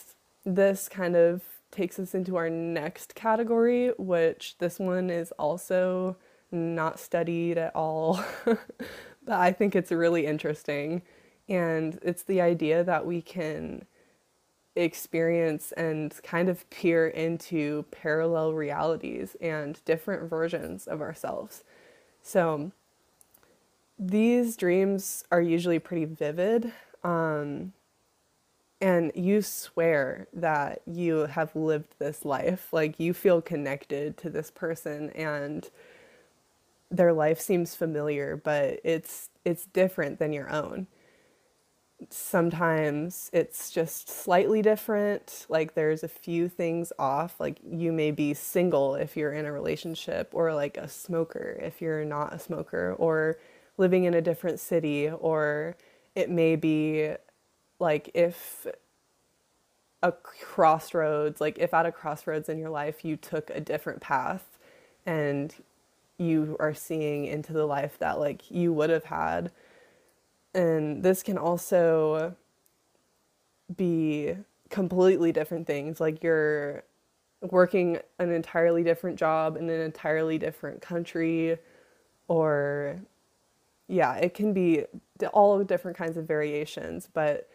this 0.44 0.88
kind 0.88 1.16
of 1.16 1.42
takes 1.70 1.98
us 1.98 2.14
into 2.14 2.36
our 2.36 2.48
next 2.48 3.14
category, 3.14 3.90
which 3.98 4.56
this 4.58 4.78
one 4.78 5.10
is 5.10 5.32
also 5.32 6.16
not 6.52 7.00
studied 7.00 7.58
at 7.58 7.74
all, 7.74 8.22
but 8.44 8.58
I 9.28 9.50
think 9.52 9.74
it's 9.74 9.90
really 9.90 10.24
interesting. 10.24 11.02
And 11.48 11.98
it's 12.02 12.22
the 12.22 12.40
idea 12.40 12.84
that 12.84 13.04
we 13.04 13.20
can 13.20 13.86
experience 14.76 15.72
and 15.72 16.14
kind 16.22 16.48
of 16.48 16.68
peer 16.70 17.06
into 17.06 17.84
parallel 17.90 18.52
realities 18.52 19.36
and 19.40 19.80
different 19.84 20.28
versions 20.28 20.86
of 20.86 21.00
ourselves. 21.00 21.64
So, 22.22 22.72
these 23.98 24.56
dreams 24.56 25.24
are 25.30 25.40
usually 25.40 25.78
pretty 25.78 26.04
vivid. 26.04 26.72
Um, 27.04 27.72
and 28.80 29.12
you 29.14 29.40
swear 29.40 30.26
that 30.32 30.82
you 30.86 31.26
have 31.26 31.54
lived 31.54 31.94
this 31.98 32.24
life. 32.24 32.72
Like 32.72 32.98
you 32.98 33.14
feel 33.14 33.40
connected 33.40 34.16
to 34.18 34.30
this 34.30 34.50
person 34.50 35.10
and 35.10 35.70
their 36.90 37.12
life 37.12 37.40
seems 37.40 37.74
familiar, 37.74 38.36
but 38.36 38.80
it's 38.84 39.30
it's 39.44 39.66
different 39.66 40.18
than 40.18 40.32
your 40.32 40.50
own 40.50 40.86
sometimes 42.10 43.30
it's 43.32 43.70
just 43.70 44.08
slightly 44.08 44.62
different. 44.62 45.46
Like 45.48 45.74
there's 45.74 46.02
a 46.02 46.08
few 46.08 46.48
things 46.48 46.92
off. 46.98 47.38
Like 47.40 47.58
you 47.68 47.92
may 47.92 48.10
be 48.10 48.34
single 48.34 48.94
if 48.94 49.16
you're 49.16 49.32
in 49.32 49.46
a 49.46 49.52
relationship, 49.52 50.30
or 50.32 50.54
like 50.54 50.76
a 50.76 50.88
smoker 50.88 51.58
if 51.62 51.80
you're 51.80 52.04
not 52.04 52.32
a 52.32 52.38
smoker, 52.38 52.94
or 52.98 53.38
living 53.76 54.04
in 54.04 54.14
a 54.14 54.22
different 54.22 54.60
city, 54.60 55.08
or 55.10 55.76
it 56.14 56.30
may 56.30 56.56
be 56.56 57.14
like 57.78 58.10
if 58.14 58.66
a 60.02 60.12
crossroads, 60.12 61.40
like 61.40 61.58
if 61.58 61.72
at 61.74 61.86
a 61.86 61.92
crossroads 61.92 62.48
in 62.48 62.58
your 62.58 62.70
life 62.70 63.04
you 63.04 63.16
took 63.16 63.50
a 63.50 63.60
different 63.60 64.00
path 64.00 64.58
and 65.06 65.54
you 66.18 66.56
are 66.60 66.74
seeing 66.74 67.24
into 67.24 67.52
the 67.52 67.66
life 67.66 67.98
that 67.98 68.18
like 68.20 68.50
you 68.50 68.72
would 68.72 68.90
have 68.90 69.04
had 69.04 69.50
and 70.54 71.02
this 71.02 71.22
can 71.22 71.38
also 71.38 72.36
be 73.74 74.36
completely 74.70 75.32
different 75.32 75.66
things. 75.66 76.00
Like 76.00 76.22
you're 76.22 76.84
working 77.40 77.98
an 78.18 78.30
entirely 78.30 78.82
different 78.82 79.18
job 79.18 79.56
in 79.56 79.68
an 79.70 79.80
entirely 79.80 80.38
different 80.38 80.80
country, 80.80 81.58
or 82.28 83.00
yeah, 83.88 84.14
it 84.16 84.34
can 84.34 84.52
be 84.52 84.84
all 85.32 85.62
different 85.64 85.96
kinds 85.96 86.16
of 86.16 86.26
variations. 86.26 87.08
But 87.12 87.48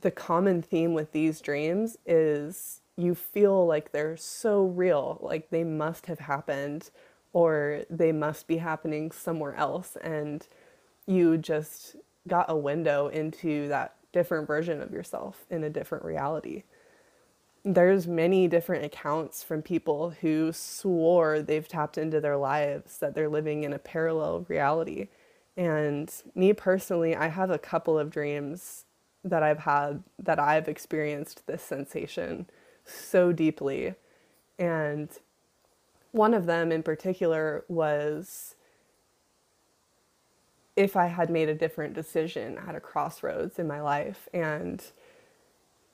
the 0.00 0.10
common 0.10 0.62
theme 0.62 0.94
with 0.94 1.12
these 1.12 1.40
dreams 1.40 1.96
is 2.06 2.80
you 2.96 3.14
feel 3.14 3.66
like 3.66 3.92
they're 3.92 4.16
so 4.16 4.64
real, 4.64 5.18
like 5.20 5.50
they 5.50 5.64
must 5.64 6.06
have 6.06 6.20
happened 6.20 6.90
or 7.32 7.82
they 7.90 8.12
must 8.12 8.46
be 8.46 8.58
happening 8.58 9.10
somewhere 9.10 9.54
else. 9.54 9.96
And 10.02 10.46
you 11.06 11.36
just 11.38 11.96
got 12.26 12.46
a 12.48 12.56
window 12.56 13.08
into 13.08 13.68
that 13.68 13.96
different 14.12 14.46
version 14.46 14.80
of 14.80 14.92
yourself 14.92 15.44
in 15.50 15.64
a 15.64 15.70
different 15.70 16.04
reality. 16.04 16.62
There's 17.64 18.06
many 18.06 18.46
different 18.46 18.84
accounts 18.84 19.42
from 19.42 19.62
people 19.62 20.10
who 20.20 20.52
swore 20.52 21.40
they've 21.40 21.66
tapped 21.66 21.98
into 21.98 22.20
their 22.20 22.36
lives 22.36 22.98
that 22.98 23.14
they're 23.14 23.28
living 23.28 23.64
in 23.64 23.72
a 23.72 23.78
parallel 23.78 24.46
reality. 24.48 25.08
And 25.56 26.12
me 26.34 26.52
personally, 26.52 27.16
I 27.16 27.28
have 27.28 27.50
a 27.50 27.58
couple 27.58 27.98
of 27.98 28.10
dreams 28.10 28.84
that 29.24 29.42
I've 29.42 29.60
had 29.60 30.02
that 30.18 30.38
I've 30.38 30.68
experienced 30.68 31.46
this 31.46 31.62
sensation 31.62 32.46
so 32.84 33.32
deeply. 33.32 33.94
And 34.58 35.08
one 36.12 36.34
of 36.34 36.46
them 36.46 36.70
in 36.70 36.82
particular 36.82 37.64
was 37.68 38.53
if 40.76 40.96
I 40.96 41.06
had 41.06 41.30
made 41.30 41.48
a 41.48 41.54
different 41.54 41.94
decision 41.94 42.58
at 42.58 42.74
a 42.74 42.80
crossroads 42.80 43.58
in 43.58 43.66
my 43.66 43.80
life. 43.80 44.28
And 44.34 44.82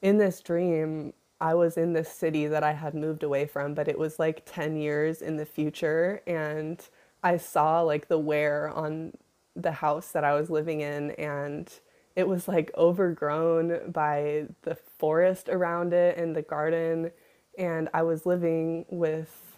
in 0.01 0.19
this 0.19 0.40
dream, 0.40 1.12
I 1.40 1.55
was 1.55 1.77
in 1.77 1.93
this 1.93 2.11
city 2.11 2.47
that 2.47 2.62
I 2.62 2.73
had 2.73 2.95
moved 2.95 3.23
away 3.23 3.47
from, 3.47 3.75
but 3.75 3.88
it 3.88 3.99
was 3.99 4.19
like 4.19 4.43
10 4.47 4.77
years 4.77 5.23
in 5.23 5.37
the 5.37 5.47
future. 5.47 6.23
And 6.27 6.81
I 7.23 7.37
saw 7.37 7.81
like 7.83 8.09
the 8.09 8.19
wear 8.19 8.69
on 8.69 9.12
the 9.57 9.73
house 9.73 10.12
that 10.12 10.25
I 10.25 10.35
was 10.35 10.49
living 10.49 10.81
in, 10.81 11.11
and 11.12 11.71
it 12.16 12.29
was 12.29 12.49
like 12.49 12.71
overgrown 12.77 13.90
by 13.90 14.47
the 14.62 14.75
forest 14.75 15.49
around 15.49 15.93
it 15.93 16.16
and 16.16 16.35
the 16.35 16.43
garden. 16.43 17.11
And 17.59 17.88
I 17.93 18.03
was 18.03 18.27
living 18.27 18.87
with 18.88 19.50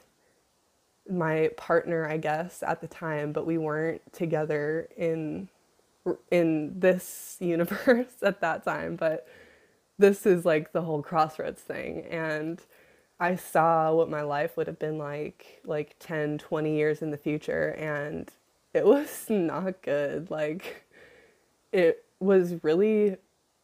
my 1.13 1.51
partner, 1.57 2.09
I 2.09 2.17
guess, 2.17 2.63
at 2.67 2.81
the 2.81 2.89
time, 2.89 3.33
but 3.33 3.47
we 3.47 3.59
weren't 3.59 4.03
together 4.13 4.89
in 4.97 5.49
in 6.31 6.81
this 6.81 7.37
universe 7.41 8.23
at 8.23 8.41
that 8.41 8.65
time, 8.65 8.97
but 8.97 9.27
this 9.99 10.27
is 10.27 10.45
like 10.45 10.73
the 10.73 10.83
whole 10.83 11.03
crossroads 11.03 11.63
thing 11.63 12.05
and 12.11 12.61
I 13.21 13.37
saw 13.37 13.95
what 13.95 14.11
my 14.11 14.23
life 14.23 14.57
would 14.57 14.67
have 14.67 14.81
been 14.81 14.99
like 14.99 15.61
like 15.65 15.97
10, 16.01 16.39
20 16.39 16.77
years 16.77 17.03
in 17.03 17.13
the 17.13 17.17
future 17.17 17.69
and 17.79 18.29
it 18.75 18.85
was 18.87 19.27
not 19.29 19.83
good. 19.83 20.31
Like 20.31 20.87
it 21.73 22.05
was 22.21 22.63
really 22.65 23.17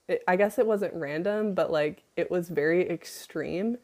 it, 0.06 0.22
I 0.28 0.36
guess 0.36 0.58
it 0.58 0.66
wasn't 0.66 0.94
random, 0.94 1.54
but 1.54 1.72
like 1.72 2.04
it 2.16 2.30
was 2.30 2.48
very 2.50 2.88
extreme 2.88 3.78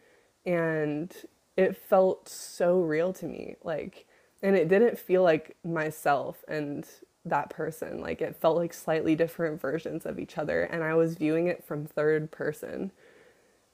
and 0.46 1.12
it 1.56 1.76
felt 1.76 2.28
so 2.28 2.80
real 2.80 3.12
to 3.12 3.26
me 3.26 3.56
like 3.62 4.06
and 4.42 4.56
it 4.56 4.68
didn't 4.68 4.98
feel 4.98 5.22
like 5.22 5.56
myself 5.64 6.44
and 6.48 6.86
that 7.24 7.48
person 7.48 8.00
like 8.00 8.20
it 8.20 8.36
felt 8.36 8.56
like 8.56 8.74
slightly 8.74 9.14
different 9.14 9.60
versions 9.60 10.04
of 10.04 10.18
each 10.18 10.36
other 10.36 10.64
and 10.64 10.82
i 10.82 10.94
was 10.94 11.16
viewing 11.16 11.46
it 11.46 11.64
from 11.64 11.86
third 11.86 12.30
person 12.30 12.90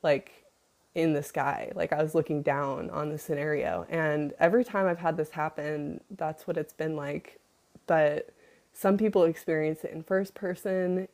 like 0.03 0.45
in 0.95 1.13
the 1.13 1.23
sky 1.23 1.71
like 1.75 1.93
i 1.93 2.03
was 2.03 2.15
looking 2.15 2.43
down 2.43 2.91
on 2.91 3.09
the 3.09 3.19
scenario 3.19 3.87
and 3.89 4.33
every 4.39 4.65
time 4.65 4.87
i've 4.87 4.99
had 4.99 5.17
this 5.17 5.31
happen 5.31 6.01
that's 6.17 6.47
what 6.47 6.57
it's 6.57 6.73
been 6.73 6.95
like 6.97 7.41
but 7.87 8.31
some 8.73 8.97
people 8.97 9.25
experience 9.25 9.83
it 9.85 9.91
in 9.91 10.03
first 10.03 10.35
person 10.35 11.09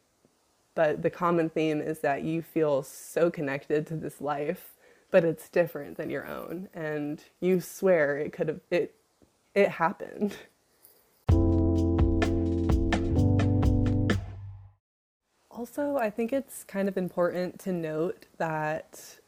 but 0.75 1.01
the 1.03 1.11
common 1.11 1.49
theme 1.49 1.81
is 1.81 2.01
that 2.01 2.23
you 2.23 2.43
feel 2.43 2.83
so 2.83 3.31
connected 3.31 3.87
to 3.87 3.97
this 3.97 4.21
life 4.21 4.76
but 5.11 5.25
it's 5.25 5.49
different 5.49 5.97
than 5.97 6.11
your 6.11 6.27
own 6.27 6.69
and 6.75 7.25
you 7.41 7.61
swear 7.61 8.19
it 8.19 8.33
could 8.33 8.49
have 8.49 8.61
it 8.71 8.95
it 9.55 9.69
happened 9.69 10.37
also 15.51 15.97
i 15.97 16.11
think 16.11 16.33
it's 16.33 16.65
kind 16.65 16.89
of 16.89 16.97
important 16.97 17.59
to 17.59 17.73
note 17.73 18.27
that 18.39 19.19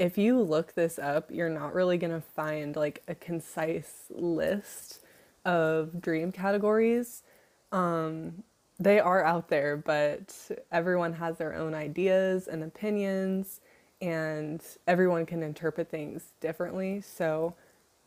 if 0.00 0.16
you 0.16 0.40
look 0.40 0.72
this 0.72 0.98
up, 0.98 1.30
you're 1.30 1.50
not 1.50 1.74
really 1.74 1.98
going 1.98 2.10
to 2.10 2.22
find 2.22 2.74
like 2.74 3.02
a 3.06 3.14
concise 3.14 4.06
list 4.08 5.00
of 5.44 6.00
dream 6.00 6.32
categories. 6.32 7.22
Um, 7.70 8.42
they 8.78 8.98
are 8.98 9.22
out 9.22 9.50
there, 9.50 9.76
but 9.76 10.34
everyone 10.72 11.12
has 11.12 11.36
their 11.36 11.54
own 11.54 11.74
ideas 11.74 12.48
and 12.48 12.64
opinions, 12.64 13.60
and 14.00 14.62
everyone 14.86 15.26
can 15.26 15.42
interpret 15.42 15.90
things 15.90 16.32
differently. 16.40 17.00
So, 17.00 17.54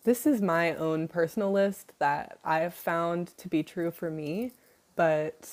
this 0.04 0.26
is 0.26 0.42
my 0.42 0.76
own 0.76 1.08
personal 1.08 1.52
list 1.52 1.94
that 2.00 2.38
I 2.44 2.60
have 2.60 2.74
found 2.74 3.38
to 3.38 3.48
be 3.48 3.64
true 3.64 3.90
for 3.90 4.12
me. 4.12 4.52
But 4.96 5.50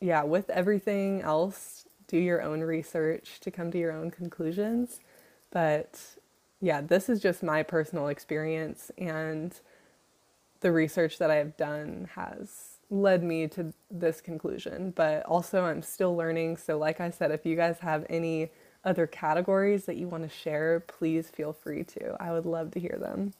yeah, 0.00 0.22
with 0.22 0.50
everything 0.50 1.22
else, 1.22 1.86
do 2.06 2.18
your 2.18 2.42
own 2.42 2.60
research 2.60 3.40
to 3.40 3.50
come 3.50 3.70
to 3.70 3.78
your 3.78 3.92
own 3.92 4.10
conclusions. 4.10 5.00
But 5.50 5.98
yeah, 6.60 6.80
this 6.80 7.08
is 7.08 7.20
just 7.20 7.42
my 7.42 7.62
personal 7.62 8.08
experience, 8.08 8.90
and 8.98 9.58
the 10.60 10.72
research 10.72 11.18
that 11.18 11.30
I 11.30 11.36
have 11.36 11.56
done 11.56 12.10
has 12.14 12.78
led 12.90 13.22
me 13.22 13.48
to 13.48 13.72
this 13.90 14.20
conclusion. 14.20 14.92
But 14.94 15.24
also, 15.24 15.64
I'm 15.64 15.82
still 15.82 16.14
learning. 16.14 16.58
So, 16.58 16.76
like 16.76 17.00
I 17.00 17.10
said, 17.10 17.30
if 17.30 17.46
you 17.46 17.56
guys 17.56 17.78
have 17.78 18.04
any 18.10 18.50
other 18.84 19.06
categories 19.06 19.84
that 19.84 19.96
you 19.96 20.08
want 20.08 20.22
to 20.22 20.28
share, 20.28 20.80
please 20.80 21.28
feel 21.28 21.52
free 21.52 21.84
to. 21.84 22.16
I 22.20 22.32
would 22.32 22.46
love 22.46 22.70
to 22.72 22.80
hear 22.80 22.98
them. 23.00 23.32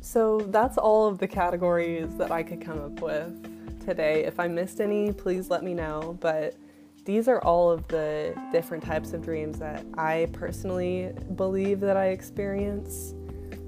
So 0.00 0.40
that's 0.48 0.78
all 0.78 1.08
of 1.08 1.18
the 1.18 1.28
categories 1.28 2.16
that 2.16 2.30
I 2.30 2.42
could 2.42 2.60
come 2.60 2.80
up 2.80 3.00
with 3.00 3.84
today. 3.84 4.24
If 4.24 4.40
I 4.40 4.48
missed 4.48 4.80
any, 4.80 5.12
please 5.12 5.50
let 5.50 5.62
me 5.62 5.74
know. 5.74 6.16
But 6.20 6.56
these 7.04 7.28
are 7.28 7.40
all 7.42 7.70
of 7.70 7.86
the 7.88 8.34
different 8.50 8.82
types 8.82 9.12
of 9.12 9.22
dreams 9.22 9.58
that 9.58 9.84
I 9.96 10.28
personally 10.32 11.12
believe 11.36 11.80
that 11.80 11.96
I 11.96 12.06
experience. 12.08 13.14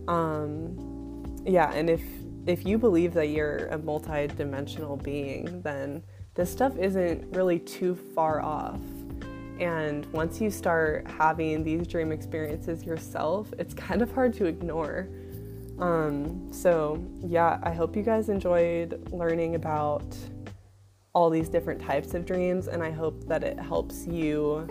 Um, 0.09 1.37
yeah, 1.44 1.70
and 1.72 1.88
if 1.90 2.03
if 2.49 2.67
you 2.67 2.79
believe 2.79 3.13
that 3.13 3.29
you're 3.29 3.67
a 3.67 3.77
multi-dimensional 3.77 4.97
being, 4.97 5.61
then 5.61 6.03
this 6.35 6.51
stuff 6.51 6.79
isn't 6.79 7.37
really 7.37 7.59
too 7.59 7.95
far 7.95 8.41
off. 8.41 8.81
And 9.61 10.07
once 10.13 10.41
you 10.41 10.51
start 10.51 11.07
having 11.11 11.63
these 11.63 11.87
dream 11.87 12.11
experiences 12.11 12.85
yourself, 12.85 13.53
it's 13.59 13.75
kind 13.75 14.01
of 14.01 14.11
hard 14.13 14.33
to 14.35 14.47
ignore. 14.47 15.09
Um, 15.79 16.51
so, 16.51 17.05
yeah, 17.21 17.61
I 17.63 17.71
hope 17.71 17.95
you 17.95 18.03
guys 18.03 18.31
enjoyed 18.31 19.13
learning 19.13 19.55
about 19.55 20.17
all 21.13 21.29
these 21.29 21.51
different 21.51 21.83
types 21.83 22.15
of 22.15 22.25
dreams, 22.25 22.69
and 22.69 22.83
I 22.83 22.91
hope 22.91 23.29
that 23.29 23.45
it 23.45 23.59
helps 23.59 24.07
you 24.07 24.67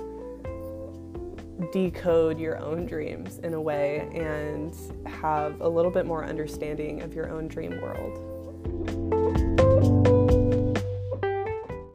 decode 1.72 2.40
your 2.40 2.60
own 2.60 2.86
dreams 2.86 3.40
in 3.40 3.54
a 3.54 3.62
way 3.62 4.10
and 4.14 4.76
have 5.08 5.60
a 5.62 5.68
little 5.68 5.92
bit 5.92 6.06
more 6.06 6.24
understanding 6.24 7.02
of 7.02 7.14
your 7.14 7.30
own 7.30 7.48
dream 7.48 7.82
world. 7.82 8.37